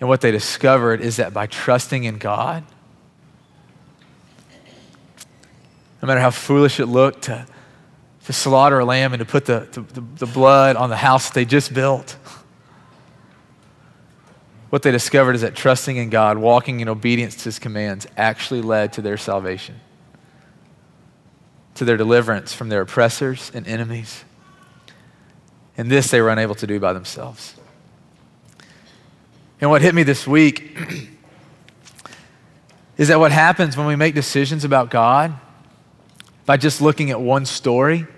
And 0.00 0.08
what 0.08 0.20
they 0.20 0.30
discovered 0.30 1.00
is 1.00 1.16
that 1.16 1.32
by 1.32 1.46
trusting 1.46 2.04
in 2.04 2.18
God, 2.18 2.64
no 6.02 6.06
matter 6.06 6.20
how 6.20 6.30
foolish 6.30 6.80
it 6.80 6.86
looked 6.86 7.22
to, 7.22 7.46
to 8.24 8.32
slaughter 8.32 8.78
a 8.78 8.84
lamb 8.84 9.12
and 9.12 9.20
to 9.20 9.26
put 9.26 9.44
the, 9.44 9.68
the, 9.72 10.02
the 10.16 10.26
blood 10.26 10.76
on 10.76 10.90
the 10.90 10.96
house 10.96 11.30
they 11.30 11.44
just 11.44 11.74
built, 11.74 12.16
what 14.70 14.82
they 14.82 14.92
discovered 14.92 15.34
is 15.34 15.40
that 15.40 15.56
trusting 15.56 15.96
in 15.96 16.10
God, 16.10 16.38
walking 16.38 16.80
in 16.80 16.88
obedience 16.88 17.34
to 17.36 17.44
his 17.44 17.58
commands, 17.58 18.06
actually 18.16 18.62
led 18.62 18.92
to 18.94 19.02
their 19.02 19.16
salvation, 19.16 19.80
to 21.74 21.84
their 21.84 21.96
deliverance 21.96 22.54
from 22.54 22.68
their 22.68 22.82
oppressors 22.82 23.50
and 23.52 23.66
enemies. 23.66 24.24
And 25.76 25.90
this 25.90 26.08
they 26.08 26.20
were 26.20 26.30
unable 26.30 26.54
to 26.54 26.68
do 26.68 26.78
by 26.78 26.92
themselves. 26.92 27.56
And 29.60 29.70
what 29.70 29.82
hit 29.82 29.94
me 29.94 30.04
this 30.04 30.26
week 30.26 30.78
is 32.96 33.08
that 33.08 33.18
what 33.18 33.32
happens 33.32 33.76
when 33.76 33.86
we 33.86 33.96
make 33.96 34.14
decisions 34.14 34.64
about 34.64 34.90
God 34.90 35.34
by 36.50 36.56
just 36.56 36.80
looking 36.80 37.12
at 37.12 37.20
one 37.20 37.46
story, 37.46 38.08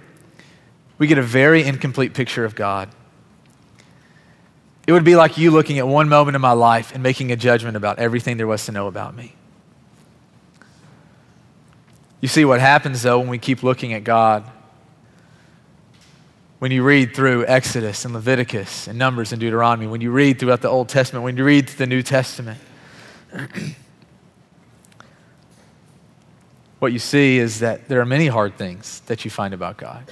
we 0.97 1.07
get 1.07 1.18
a 1.18 1.23
very 1.23 1.64
incomplete 1.64 2.14
picture 2.14 2.47
of 2.47 2.55
God. 2.55 2.88
It 4.87 4.92
would 4.92 5.05
be 5.05 5.16
like 5.16 5.37
you 5.37 5.51
looking 5.51 5.79
at 5.79 5.87
one 5.87 6.09
moment 6.09 6.35
in 6.35 6.40
my 6.40 6.53
life 6.53 6.95
and 6.95 7.03
making 7.03 7.31
a 7.31 7.37
judgment 7.37 7.77
about 7.77 7.99
everything 7.99 8.38
there 8.38 8.47
was 8.47 8.64
to 8.64 8.73
know 8.73 8.87
about 8.87 9.14
me. 9.14 9.35
You 12.23 12.29
see, 12.29 12.47
what 12.47 12.59
happens 12.59 13.03
though 13.03 13.18
when 13.18 13.29
we 13.29 13.37
keep 13.37 13.62
looking 13.62 13.92
at 13.92 14.03
God 14.03 14.51
when 16.59 16.73
you 16.73 16.83
read 16.83 17.14
through 17.14 17.45
Exodus 17.45 18.07
and 18.07 18.14
Leviticus 18.14 18.88
and 18.88 18.99
Numbers 18.99 19.33
and 19.33 19.40
Deuteronomy, 19.40 19.88
when 19.88 20.01
you 20.01 20.11
read 20.11 20.38
throughout 20.38 20.62
the 20.62 20.71
Old 20.71 20.88
Testament, 20.88 21.23
when 21.23 21.37
you 21.37 21.45
read 21.45 21.68
the 21.68 21.87
New 21.87 22.03
Testament, 22.03 22.59
what 26.83 26.92
you 26.92 26.99
see 26.99 27.38
is 27.38 27.61
that 27.61 27.87
there 27.87 28.01
are 28.01 28.05
many 28.05 28.27
hard 28.27 28.59
things 28.59 29.03
that 29.07 29.25
you 29.25 29.31
find 29.31 29.55
about 29.55 29.77
God. 29.77 30.05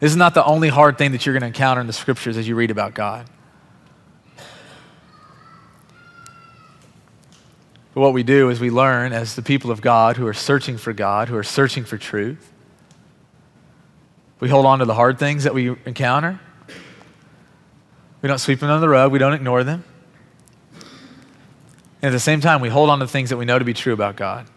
This 0.00 0.10
is 0.10 0.16
not 0.16 0.34
the 0.34 0.44
only 0.44 0.70
hard 0.70 0.98
thing 0.98 1.12
that 1.12 1.24
you're 1.24 1.34
going 1.34 1.42
to 1.42 1.46
encounter 1.46 1.80
in 1.80 1.86
the 1.86 1.92
scriptures 1.92 2.36
as 2.36 2.48
you 2.48 2.56
read 2.56 2.72
about 2.72 2.92
God. 2.92 3.30
But 7.94 8.00
what 8.00 8.12
we 8.12 8.24
do 8.24 8.50
is 8.50 8.58
we 8.58 8.70
learn 8.70 9.12
as 9.12 9.36
the 9.36 9.42
people 9.42 9.70
of 9.70 9.80
God 9.80 10.16
who 10.16 10.26
are 10.26 10.34
searching 10.34 10.76
for 10.76 10.92
God, 10.92 11.28
who 11.28 11.36
are 11.36 11.44
searching 11.44 11.84
for 11.84 11.96
truth, 11.96 12.52
we 14.40 14.48
hold 14.48 14.66
on 14.66 14.80
to 14.80 14.84
the 14.84 14.94
hard 14.94 15.16
things 15.16 15.44
that 15.44 15.54
we 15.54 15.76
encounter. 15.86 16.40
We 18.20 18.26
don't 18.26 18.38
sweep 18.38 18.58
them 18.58 18.68
under 18.68 18.80
the 18.80 18.88
rug. 18.88 19.12
We 19.12 19.20
don't 19.20 19.34
ignore 19.34 19.62
them. 19.62 19.84
And 20.74 22.08
at 22.08 22.10
the 22.10 22.18
same 22.18 22.40
time, 22.40 22.60
we 22.60 22.68
hold 22.68 22.90
on 22.90 22.98
to 22.98 23.06
things 23.06 23.30
that 23.30 23.36
we 23.36 23.44
know 23.44 23.60
to 23.60 23.64
be 23.64 23.74
true 23.74 23.92
about 23.92 24.16
God 24.16 24.48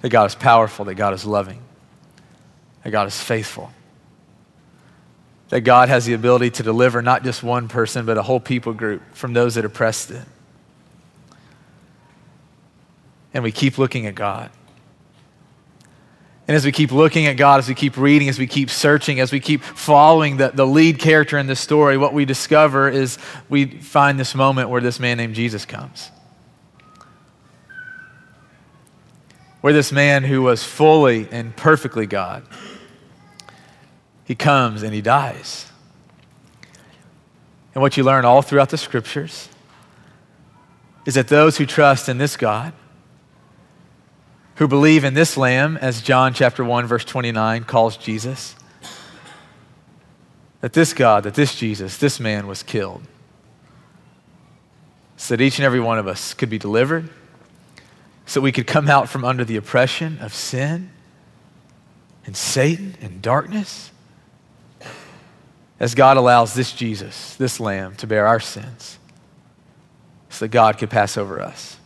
that 0.00 0.08
God 0.08 0.24
is 0.24 0.34
powerful, 0.34 0.84
that 0.86 0.94
God 0.94 1.14
is 1.14 1.24
loving, 1.24 1.60
that 2.84 2.90
God 2.90 3.06
is 3.06 3.20
faithful, 3.20 3.70
that 5.50 5.62
God 5.62 5.88
has 5.88 6.06
the 6.06 6.14
ability 6.14 6.50
to 6.50 6.62
deliver 6.62 7.02
not 7.02 7.24
just 7.24 7.42
one 7.42 7.68
person, 7.68 8.06
but 8.06 8.16
a 8.16 8.22
whole 8.22 8.40
people 8.40 8.72
group 8.72 9.02
from 9.14 9.32
those 9.32 9.56
that 9.56 9.64
oppressed 9.64 10.10
it. 10.10 10.24
And 13.32 13.44
we 13.44 13.52
keep 13.52 13.78
looking 13.78 14.06
at 14.06 14.14
God. 14.14 14.50
And 16.48 16.56
as 16.56 16.64
we 16.64 16.72
keep 16.72 16.90
looking 16.90 17.26
at 17.26 17.36
God, 17.36 17.60
as 17.60 17.68
we 17.68 17.76
keep 17.76 17.96
reading, 17.96 18.28
as 18.28 18.36
we 18.36 18.48
keep 18.48 18.70
searching, 18.70 19.20
as 19.20 19.30
we 19.30 19.38
keep 19.38 19.62
following 19.62 20.36
the, 20.36 20.48
the 20.48 20.66
lead 20.66 20.98
character 20.98 21.38
in 21.38 21.46
this 21.46 21.60
story, 21.60 21.96
what 21.96 22.12
we 22.12 22.24
discover 22.24 22.88
is 22.88 23.18
we 23.48 23.66
find 23.66 24.18
this 24.18 24.34
moment 24.34 24.68
where 24.68 24.80
this 24.80 24.98
man 24.98 25.18
named 25.18 25.36
Jesus 25.36 25.64
comes. 25.64 26.10
Where 29.60 29.72
this 29.72 29.92
man 29.92 30.24
who 30.24 30.42
was 30.42 30.64
fully 30.64 31.28
and 31.30 31.54
perfectly 31.56 32.06
God, 32.06 32.44
he 34.24 34.34
comes 34.34 34.82
and 34.82 34.94
he 34.94 35.00
dies. 35.00 35.70
And 37.74 37.82
what 37.82 37.96
you 37.96 38.04
learn 38.04 38.24
all 38.24 38.42
throughout 38.42 38.70
the 38.70 38.78
scriptures 38.78 39.48
is 41.06 41.14
that 41.14 41.28
those 41.28 41.58
who 41.58 41.66
trust 41.66 42.08
in 42.08 42.18
this 42.18 42.36
God, 42.36 42.72
who 44.56 44.68
believe 44.68 45.04
in 45.04 45.14
this 45.14 45.36
lamb, 45.36 45.76
as 45.78 46.02
John 46.02 46.34
chapter 46.34 46.64
1, 46.64 46.86
verse 46.86 47.04
29 47.04 47.64
calls 47.64 47.96
Jesus, 47.96 48.54
that 50.60 50.72
this 50.74 50.92
God, 50.92 51.24
that 51.24 51.34
this 51.34 51.54
Jesus, 51.54 51.96
this 51.96 52.20
man 52.20 52.46
was 52.46 52.62
killed. 52.62 53.02
So 55.16 55.36
that 55.36 55.42
each 55.42 55.58
and 55.58 55.64
every 55.64 55.80
one 55.80 55.98
of 55.98 56.06
us 56.06 56.34
could 56.34 56.50
be 56.50 56.58
delivered, 56.58 57.08
so 58.30 58.40
we 58.40 58.52
could 58.52 58.68
come 58.68 58.88
out 58.88 59.08
from 59.08 59.24
under 59.24 59.44
the 59.44 59.56
oppression 59.56 60.16
of 60.20 60.32
sin 60.32 60.88
and 62.24 62.36
Satan 62.36 62.94
and 63.00 63.20
darkness, 63.20 63.90
as 65.80 65.96
God 65.96 66.16
allows 66.16 66.54
this 66.54 66.72
Jesus, 66.72 67.34
this 67.34 67.58
lamb, 67.58 67.96
to 67.96 68.06
bear 68.06 68.28
our 68.28 68.38
sins, 68.38 69.00
so 70.28 70.44
that 70.44 70.50
God 70.50 70.78
could 70.78 70.90
pass 70.90 71.18
over 71.18 71.40
us. 71.40 71.76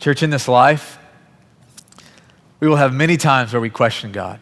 Church, 0.00 0.22
in 0.22 0.28
this 0.28 0.46
life, 0.46 0.98
we 2.60 2.68
will 2.68 2.76
have 2.76 2.92
many 2.92 3.16
times 3.16 3.54
where 3.54 3.60
we 3.62 3.70
question 3.70 4.12
God. 4.12 4.38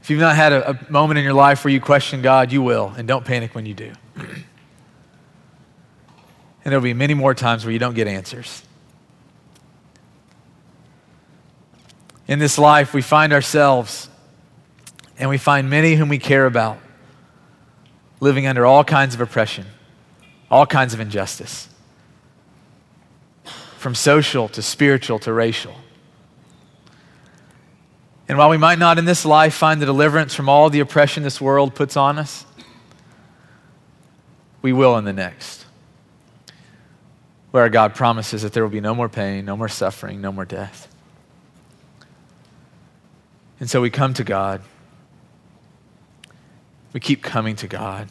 If 0.00 0.08
you've 0.08 0.20
not 0.20 0.34
had 0.34 0.54
a, 0.54 0.70
a, 0.70 0.90
moment 0.90 1.18
in 1.18 1.24
your 1.24 1.34
life 1.34 1.62
where 1.62 1.74
you 1.74 1.80
question 1.82 2.22
God, 2.22 2.52
you 2.52 2.62
will, 2.62 2.94
and 2.96 3.06
don't 3.06 3.26
panic 3.26 3.54
when 3.54 3.66
you 3.66 3.74
do. 3.74 3.92
and 6.66 6.72
there'll 6.72 6.82
be 6.82 6.94
many 6.94 7.14
more 7.14 7.32
times 7.32 7.64
where 7.64 7.72
you 7.72 7.78
don't 7.78 7.94
get 7.94 8.08
answers. 8.08 8.64
In 12.26 12.40
this 12.40 12.58
life, 12.58 12.92
we 12.92 13.02
find 13.02 13.32
ourselves 13.32 14.10
and 15.16 15.30
we 15.30 15.38
find 15.38 15.70
many 15.70 15.94
whom 15.94 16.08
we 16.08 16.18
care 16.18 16.44
about 16.44 16.78
living 18.18 18.48
under 18.48 18.66
all 18.66 18.82
kinds 18.82 19.14
of 19.14 19.20
oppression, 19.20 19.64
all 20.50 20.66
kinds 20.66 20.92
of 20.92 20.98
injustice 20.98 21.68
from 23.78 23.94
social 23.94 24.48
to 24.48 24.60
spiritual 24.60 25.20
to 25.20 25.32
racial. 25.32 25.76
And 28.26 28.38
while 28.38 28.50
we 28.50 28.56
might 28.56 28.80
not 28.80 28.98
in 28.98 29.04
this 29.04 29.24
life 29.24 29.54
find 29.54 29.80
the 29.80 29.86
deliverance 29.86 30.34
from 30.34 30.48
all 30.48 30.68
the 30.68 30.80
oppression 30.80 31.22
this 31.22 31.40
world 31.40 31.76
puts 31.76 31.96
on 31.96 32.18
us, 32.18 32.44
we 34.62 34.72
will 34.72 34.98
in 34.98 35.04
the 35.04 35.12
next. 35.12 35.65
Where 37.56 37.70
God 37.70 37.94
promises 37.94 38.42
that 38.42 38.52
there 38.52 38.62
will 38.62 38.70
be 38.70 38.82
no 38.82 38.94
more 38.94 39.08
pain, 39.08 39.46
no 39.46 39.56
more 39.56 39.70
suffering, 39.70 40.20
no 40.20 40.30
more 40.30 40.44
death. 40.44 40.94
And 43.60 43.70
so 43.70 43.80
we 43.80 43.88
come 43.88 44.12
to 44.12 44.24
God. 44.24 44.60
We 46.92 47.00
keep 47.00 47.22
coming 47.22 47.56
to 47.56 47.66
God. 47.66 48.10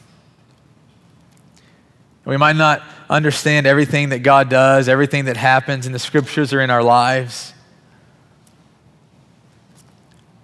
We 2.25 2.37
might 2.37 2.55
not 2.55 2.81
understand 3.07 3.67
everything 3.67 4.09
that 4.09 4.23
God 4.23 4.49
does, 4.49 4.89
everything 4.89 5.25
that 5.25 5.37
happens 5.37 5.85
in 5.85 5.91
the 5.91 5.99
scriptures 5.99 6.51
or 6.51 6.59
in 6.59 6.71
our 6.71 6.81
lives. 6.81 7.53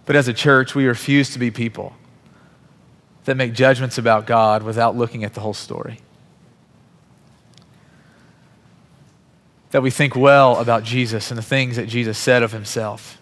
But 0.06 0.16
as 0.16 0.28
a 0.28 0.34
church, 0.34 0.76
we 0.76 0.86
refuse 0.86 1.32
to 1.32 1.40
be 1.40 1.50
people 1.50 1.96
that 3.26 3.36
make 3.36 3.54
judgments 3.54 3.98
about 3.98 4.28
God 4.28 4.62
without 4.62 4.96
looking 4.96 5.24
at 5.24 5.34
the 5.34 5.42
whole 5.42 5.56
story. 5.56 6.02
That 9.72 9.82
we 9.82 9.90
think 9.90 10.16
well 10.16 10.58
about 10.60 10.84
Jesus 10.84 11.32
and 11.32 11.38
the 11.38 11.44
things 11.44 11.76
that 11.76 11.88
Jesus 11.88 12.18
said 12.18 12.44
of 12.44 12.52
himself. 12.52 13.20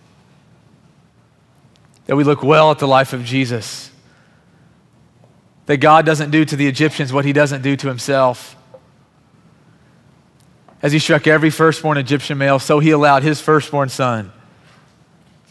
That 2.08 2.16
we 2.16 2.24
look 2.24 2.44
well 2.44 2.72
at 2.72 2.80
the 2.80 2.88
life 2.88 3.14
of 3.14 3.24
Jesus 3.24 3.90
that 5.70 5.78
God 5.78 6.04
doesn't 6.04 6.32
do 6.32 6.44
to 6.46 6.56
the 6.56 6.66
Egyptians 6.66 7.14
what 7.14 7.26
he 7.26 7.32
doesn't 7.32 7.62
do 7.62 7.76
to 7.76 7.88
himself. 7.88 8.56
As 10.82 10.92
he 10.92 10.98
struck 10.98 11.28
every 11.28 11.52
firstborn 11.52 11.96
Egyptian 12.00 12.40
male, 12.40 12.58
so 12.58 12.80
he 12.80 12.90
allowed 12.90 13.22
his 13.22 13.40
firstborn 13.40 13.90
son 13.90 14.32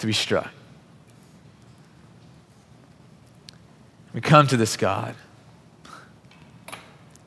to 0.00 0.06
be 0.08 0.12
struck. 0.12 0.50
We 4.12 4.20
come 4.20 4.48
to 4.48 4.56
this 4.56 4.76
God. 4.76 5.14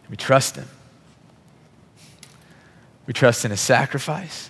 We 0.10 0.18
trust 0.18 0.58
him. 0.58 0.68
We 3.12 3.14
trust 3.14 3.44
in 3.44 3.52
his 3.52 3.60
sacrifice. 3.60 4.50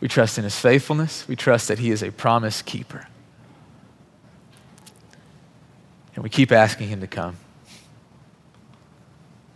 We 0.00 0.06
trust 0.06 0.38
in 0.38 0.44
his 0.44 0.56
faithfulness. 0.56 1.26
We 1.26 1.34
trust 1.34 1.66
that 1.66 1.80
he 1.80 1.90
is 1.90 2.00
a 2.00 2.12
promise 2.12 2.62
keeper. 2.62 3.08
And 6.14 6.22
we 6.22 6.30
keep 6.30 6.52
asking 6.52 6.90
Him 6.90 7.00
to 7.00 7.08
come. 7.08 7.38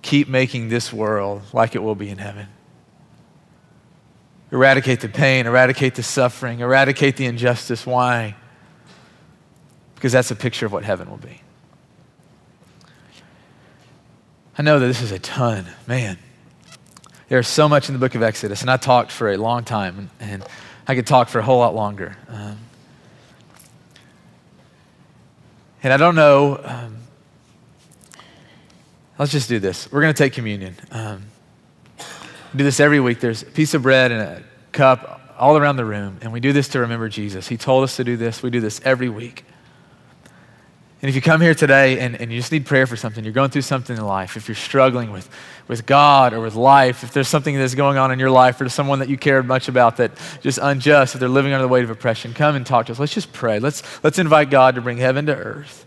Keep 0.03 0.27
making 0.27 0.71
this 0.71 0.93
world 0.93 1.43
like 1.53 1.77
it 1.77 1.85
will 1.85 1.95
be 1.95 2.09
in 2.09 2.19
heaven. 2.19 2.49
Eradicate 4.51 5.03
the 5.03 5.09
pain, 5.09 5.47
eradicate 5.47 5.95
the 5.95 6.03
suffering, 6.03 6.59
eradicate 6.59 7.17
the 7.17 7.27
injustice. 7.27 7.87
Why? 7.87 8.35
Because 9.95 10.11
that's 10.11 10.33
a 10.33 10.37
picture 10.37 10.67
of 10.67 10.73
what 10.73 10.83
heaven 10.83 11.09
will 11.09 11.17
be. 11.17 11.43
I 14.59 14.63
know 14.63 14.81
that 14.81 14.87
this 14.89 15.01
is 15.01 15.13
a 15.13 15.21
ton, 15.21 15.69
man. 15.87 16.19
There's 17.31 17.49
so 17.49 17.69
much 17.69 17.89
in 17.89 17.95
the 17.95 18.01
book 18.01 18.17
of 18.17 18.23
Exodus, 18.25 18.61
and 18.61 18.71
I 18.71 18.77
talked 18.77 19.13
for 19.13 19.31
a 19.31 19.37
long 19.37 19.65
time, 19.65 20.11
and, 20.21 20.45
I 20.89 20.97
could 20.97 21.07
talk 21.07 21.29
for 21.29 21.39
a 21.39 21.43
whole 21.43 21.59
lot 21.59 21.75
longer. 21.75 22.17
Um, 22.29 22.59
And 25.83 25.93
I 25.93 25.97
don't 25.97 26.15
know, 26.15 26.61
um, 26.63 26.97
let's 29.19 29.33
just 29.33 29.49
do 29.49 29.59
this. 29.59 29.91
We're 29.91 30.03
going 30.03 30.13
to 30.13 30.19
take 30.19 30.35
communion. 30.35 30.77
Um, 30.91 31.25
do 32.55 32.65
this 32.65 32.81
every 32.81 33.01
week. 33.01 33.21
There's 33.21 33.43
a 33.43 33.47
piece 33.47 33.73
of 33.73 33.83
bread 33.83 34.13
and 34.13 34.21
a 34.21 34.43
cup 34.73 35.35
all 35.39 35.57
around 35.57 35.77
the 35.77 35.87
room, 35.87 36.19
and 36.21 36.33
we 36.33 36.41
do 36.41 36.53
this 36.53 36.69
to 36.69 36.81
remember 36.81 37.09
Jesus. 37.09 37.49
He 37.49 37.57
told 37.57 37.85
us 37.85 37.97
to 37.97 38.05
do 38.05 38.19
this. 38.19 38.43
We 38.43 38.51
do 38.51 38.61
this 38.61 38.81
every 38.85 39.09
week. 39.09 39.45
And 41.03 41.09
if 41.09 41.15
you 41.15 41.23
come 41.23 41.41
here 41.41 41.55
today 41.55 41.99
and, 41.99 42.21
and 42.21 42.31
you 42.31 42.39
just 42.39 42.53
need 42.53 42.67
prayer 42.67 42.87
for 42.87 42.95
something, 42.95 43.25
you're 43.25 43.33
going 43.33 43.49
through 43.49 43.63
something 43.63 43.97
in 43.97 44.05
life, 44.05 44.37
if 44.37 44.49
you're 44.49 44.55
struggling 44.55 45.13
with, 45.13 45.31
with 45.67 45.87
God 45.87 46.35
or 46.35 46.41
with 46.41 46.55
life, 46.55 47.03
if 47.03 47.15
there's 47.15 47.29
something 47.29 47.57
that's 47.57 47.75
going 47.75 47.97
on 47.97 48.13
in 48.13 48.19
your 48.19 48.31
life 48.31 48.61
or 48.61 48.65
to 48.65 48.71
someone 48.71 48.99
that 48.99 49.09
you 49.09 49.17
care 49.17 49.43
much 49.43 49.69
about 49.69 49.97
that 49.97 50.13
just 50.43 50.59
unjust, 50.61 51.15
if 51.15 51.21
they're 51.21 51.29
living 51.29 51.55
under 51.55 51.63
the 51.63 51.69
weight 51.69 51.85
of 51.85 51.91
oppression, 51.91 52.35
come 52.35 52.55
and 52.55 52.67
talk 52.67 52.87
to 52.87 52.93
us. 52.93 52.99
Let's 52.99 53.15
just 53.15 53.33
pray. 53.33 53.59
Let's, 53.61 53.83
let's 54.05 54.19
invite 54.19 54.51
God 54.51 54.75
to 54.75 54.83
bring 54.83 54.99
heaven 54.99 55.25
to 55.27 55.35
earth. 55.35 55.87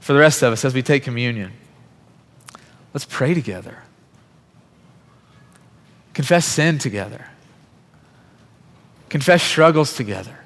For 0.00 0.12
the 0.12 0.18
rest 0.18 0.42
of 0.42 0.52
us, 0.52 0.64
as 0.64 0.74
we 0.74 0.82
take 0.82 1.04
communion, 1.04 1.52
let's 2.92 3.06
pray 3.08 3.32
together. 3.32 3.78
Confess 6.14 6.46
sin 6.46 6.78
together. 6.78 7.28
Confess 9.08 9.42
struggles 9.42 9.96
together. 9.96 10.40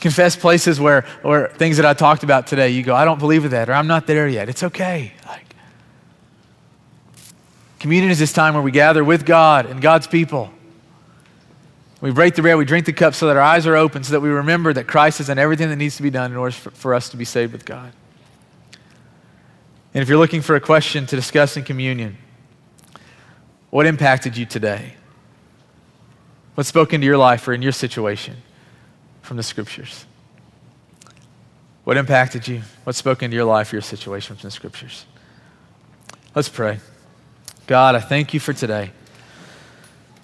Confess 0.00 0.36
places 0.36 0.78
where, 0.78 1.04
or 1.24 1.48
things 1.48 1.76
that 1.76 1.86
I 1.86 1.92
talked 1.92 2.22
about 2.22 2.46
today, 2.46 2.70
you 2.70 2.82
go, 2.82 2.94
I 2.94 3.04
don't 3.04 3.18
believe 3.18 3.44
in 3.44 3.50
that, 3.50 3.68
or 3.68 3.72
I'm 3.72 3.88
not 3.88 4.06
there 4.06 4.28
yet. 4.28 4.48
It's 4.48 4.62
okay. 4.62 5.12
Like, 5.26 5.54
communion 7.80 8.12
is 8.12 8.18
this 8.18 8.32
time 8.32 8.54
where 8.54 8.62
we 8.62 8.70
gather 8.70 9.02
with 9.02 9.26
God 9.26 9.66
and 9.66 9.82
God's 9.82 10.06
people. 10.06 10.50
We 12.00 12.12
break 12.12 12.36
the 12.36 12.42
bread, 12.42 12.56
we 12.56 12.64
drink 12.64 12.86
the 12.86 12.92
cup 12.92 13.14
so 13.14 13.26
that 13.26 13.36
our 13.36 13.42
eyes 13.42 13.66
are 13.66 13.74
open, 13.74 14.04
so 14.04 14.12
that 14.12 14.20
we 14.20 14.28
remember 14.28 14.72
that 14.72 14.86
Christ 14.86 15.18
has 15.18 15.26
done 15.26 15.38
everything 15.38 15.68
that 15.68 15.76
needs 15.76 15.96
to 15.96 16.02
be 16.04 16.10
done 16.10 16.30
in 16.30 16.36
order 16.36 16.52
for, 16.52 16.70
for 16.70 16.94
us 16.94 17.08
to 17.08 17.16
be 17.16 17.24
saved 17.24 17.52
with 17.52 17.64
God. 17.64 17.92
And 19.94 20.02
if 20.02 20.08
you're 20.08 20.18
looking 20.18 20.42
for 20.42 20.54
a 20.54 20.60
question 20.60 21.06
to 21.06 21.16
discuss 21.16 21.56
in 21.56 21.64
communion, 21.64 22.18
what 23.70 23.84
impacted 23.84 24.36
you 24.36 24.46
today? 24.46 24.94
What 26.54 26.66
spoke 26.66 26.92
into 26.92 27.04
your 27.04 27.16
life 27.16 27.48
or 27.48 27.52
in 27.52 27.62
your 27.62 27.72
situation 27.72 28.36
from 29.28 29.36
the 29.36 29.42
scriptures? 29.42 30.06
What 31.84 31.98
impacted 31.98 32.48
you? 32.48 32.62
What 32.84 32.96
spoke 32.96 33.22
into 33.22 33.36
your 33.36 33.44
life 33.44 33.74
your 33.74 33.82
situation 33.82 34.34
from 34.34 34.48
the 34.48 34.50
scriptures? 34.50 35.04
Let's 36.34 36.48
pray. 36.48 36.80
God, 37.66 37.94
I 37.94 38.00
thank 38.00 38.32
you 38.32 38.40
for 38.40 38.54
today. 38.54 38.90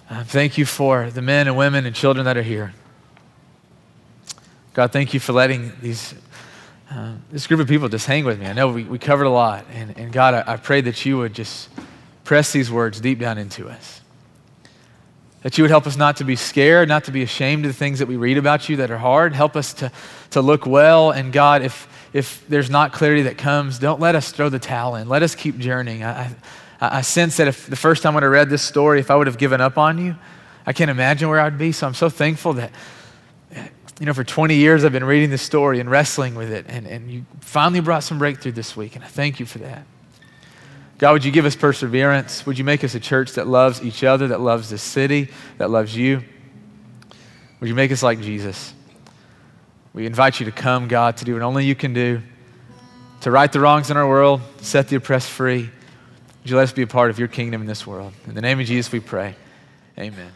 Uh, 0.09 0.23
thank 0.23 0.57
you 0.57 0.65
for 0.65 1.11
the 1.11 1.21
men 1.21 1.47
and 1.47 1.55
women 1.55 1.85
and 1.85 1.95
children 1.95 2.25
that 2.25 2.35
are 2.35 2.41
here. 2.41 2.73
God, 4.73 4.91
thank 4.91 5.13
you 5.13 5.19
for 5.19 5.33
letting 5.33 5.71
these, 5.83 6.15
uh, 6.89 7.13
this 7.31 7.45
group 7.45 7.59
of 7.59 7.67
people 7.67 7.87
just 7.87 8.07
hang 8.07 8.25
with 8.25 8.39
me. 8.39 8.47
I 8.47 8.53
know 8.53 8.69
we, 8.69 8.85
we 8.85 8.97
covered 8.97 9.25
a 9.25 9.29
lot. 9.29 9.65
And, 9.71 9.95
and 9.99 10.11
God, 10.11 10.33
I, 10.33 10.53
I 10.53 10.57
pray 10.57 10.81
that 10.81 11.05
you 11.05 11.19
would 11.19 11.35
just 11.35 11.69
press 12.23 12.51
these 12.51 12.71
words 12.71 12.99
deep 12.99 13.19
down 13.19 13.37
into 13.37 13.69
us. 13.69 14.01
That 15.45 15.59
you 15.59 15.63
would 15.63 15.69
help 15.69 15.85
us 15.85 15.95
not 15.95 16.17
to 16.17 16.23
be 16.23 16.35
scared, 16.35 16.89
not 16.89 17.03
to 17.03 17.11
be 17.11 17.21
ashamed 17.21 17.65
of 17.65 17.69
the 17.69 17.77
things 17.77 17.99
that 17.99 18.07
we 18.07 18.15
read 18.15 18.39
about 18.39 18.67
you 18.67 18.77
that 18.77 18.89
are 18.89 18.97
hard. 18.97 19.33
Help 19.33 19.55
us 19.55 19.73
to, 19.73 19.91
to 20.31 20.41
look 20.41 20.65
well. 20.65 21.11
And 21.11 21.31
God, 21.31 21.61
if, 21.61 21.87
if 22.13 22.43
there's 22.47 22.71
not 22.71 22.93
clarity 22.93 23.21
that 23.21 23.37
comes, 23.37 23.77
don't 23.77 23.99
let 23.99 24.15
us 24.15 24.31
throw 24.31 24.49
the 24.49 24.57
towel 24.57 24.95
in. 24.95 25.07
Let 25.07 25.21
us 25.21 25.35
keep 25.35 25.59
journeying. 25.59 26.03
I, 26.03 26.23
I 26.23 26.35
I, 26.81 27.01
sense 27.01 27.37
that 27.37 27.47
if 27.47 27.67
the 27.67 27.75
first 27.75 28.03
time 28.03 28.13
when 28.13 28.23
I 28.23 28.27
read 28.27 28.49
this 28.49 28.61
story, 28.61 28.99
if 28.99 29.09
I 29.09 29.15
would 29.15 29.27
have 29.27 29.37
given 29.37 29.61
up 29.61 29.77
on 29.77 29.97
you, 29.97 30.15
I 30.65 30.73
can't 30.73 30.91
imagine 30.91 31.29
where 31.29 31.39
I'd 31.39 31.57
be. 31.57 31.71
So 31.71 31.87
I'm 31.87 31.93
so 31.93 32.09
thankful 32.09 32.53
that, 32.53 32.71
you 33.99 34.05
know, 34.05 34.13
for 34.13 34.23
20 34.23 34.55
years 34.55 34.83
I've 34.83 34.91
been 34.91 35.05
reading 35.05 35.29
this 35.29 35.41
story 35.41 35.79
and 35.79 35.89
wrestling 35.89 36.35
with 36.35 36.51
it, 36.51 36.65
and, 36.67 36.85
and 36.85 37.09
you 37.09 37.25
finally 37.39 37.79
brought 37.79 38.03
some 38.03 38.19
breakthrough 38.19 38.51
this 38.51 38.75
week, 38.75 38.95
and 38.95 39.05
I 39.05 39.07
thank 39.07 39.39
you 39.39 39.45
for 39.45 39.59
that. 39.59 39.85
God, 40.97 41.11
would 41.11 41.25
you 41.25 41.31
give 41.31 41.45
us 41.45 41.55
perseverance? 41.55 42.45
Would 42.45 42.57
you 42.57 42.63
make 42.63 42.83
us 42.83 42.95
a 42.95 42.99
church 42.99 43.33
that 43.33 43.47
loves 43.47 43.83
each 43.83 44.03
other, 44.03 44.29
that 44.29 44.39
loves 44.39 44.69
this 44.69 44.81
city, 44.81 45.29
that 45.57 45.69
loves 45.69 45.95
you? 45.95 46.23
Would 47.59 47.67
you 47.67 47.75
make 47.75 47.91
us 47.91 48.01
like 48.01 48.21
Jesus? 48.21 48.73
We 49.93 50.05
invite 50.05 50.39
you 50.39 50.45
to 50.45 50.51
come, 50.51 50.87
God, 50.87 51.17
to 51.17 51.25
do 51.25 51.33
what 51.33 51.41
only 51.41 51.65
you 51.65 51.75
can 51.75 51.93
do, 51.93 52.21
to 53.21 53.31
right 53.31 53.51
the 53.51 53.59
wrongs 53.59 53.89
in 53.91 53.97
our 53.97 54.07
world, 54.07 54.41
set 54.61 54.87
the 54.87 54.95
oppressed 54.97 55.29
free. 55.29 55.69
Would 56.41 56.49
you 56.49 56.57
let 56.57 56.63
us 56.63 56.73
be 56.73 56.83
a 56.83 56.87
part 56.87 57.09
of 57.09 57.19
your 57.19 57.27
kingdom 57.27 57.61
in 57.61 57.67
this 57.67 57.87
world? 57.87 58.13
In 58.27 58.35
the 58.35 58.41
name 58.41 58.59
of 58.59 58.65
Jesus, 58.65 58.91
we 58.91 58.99
pray. 58.99 59.35
Amen. 59.97 60.31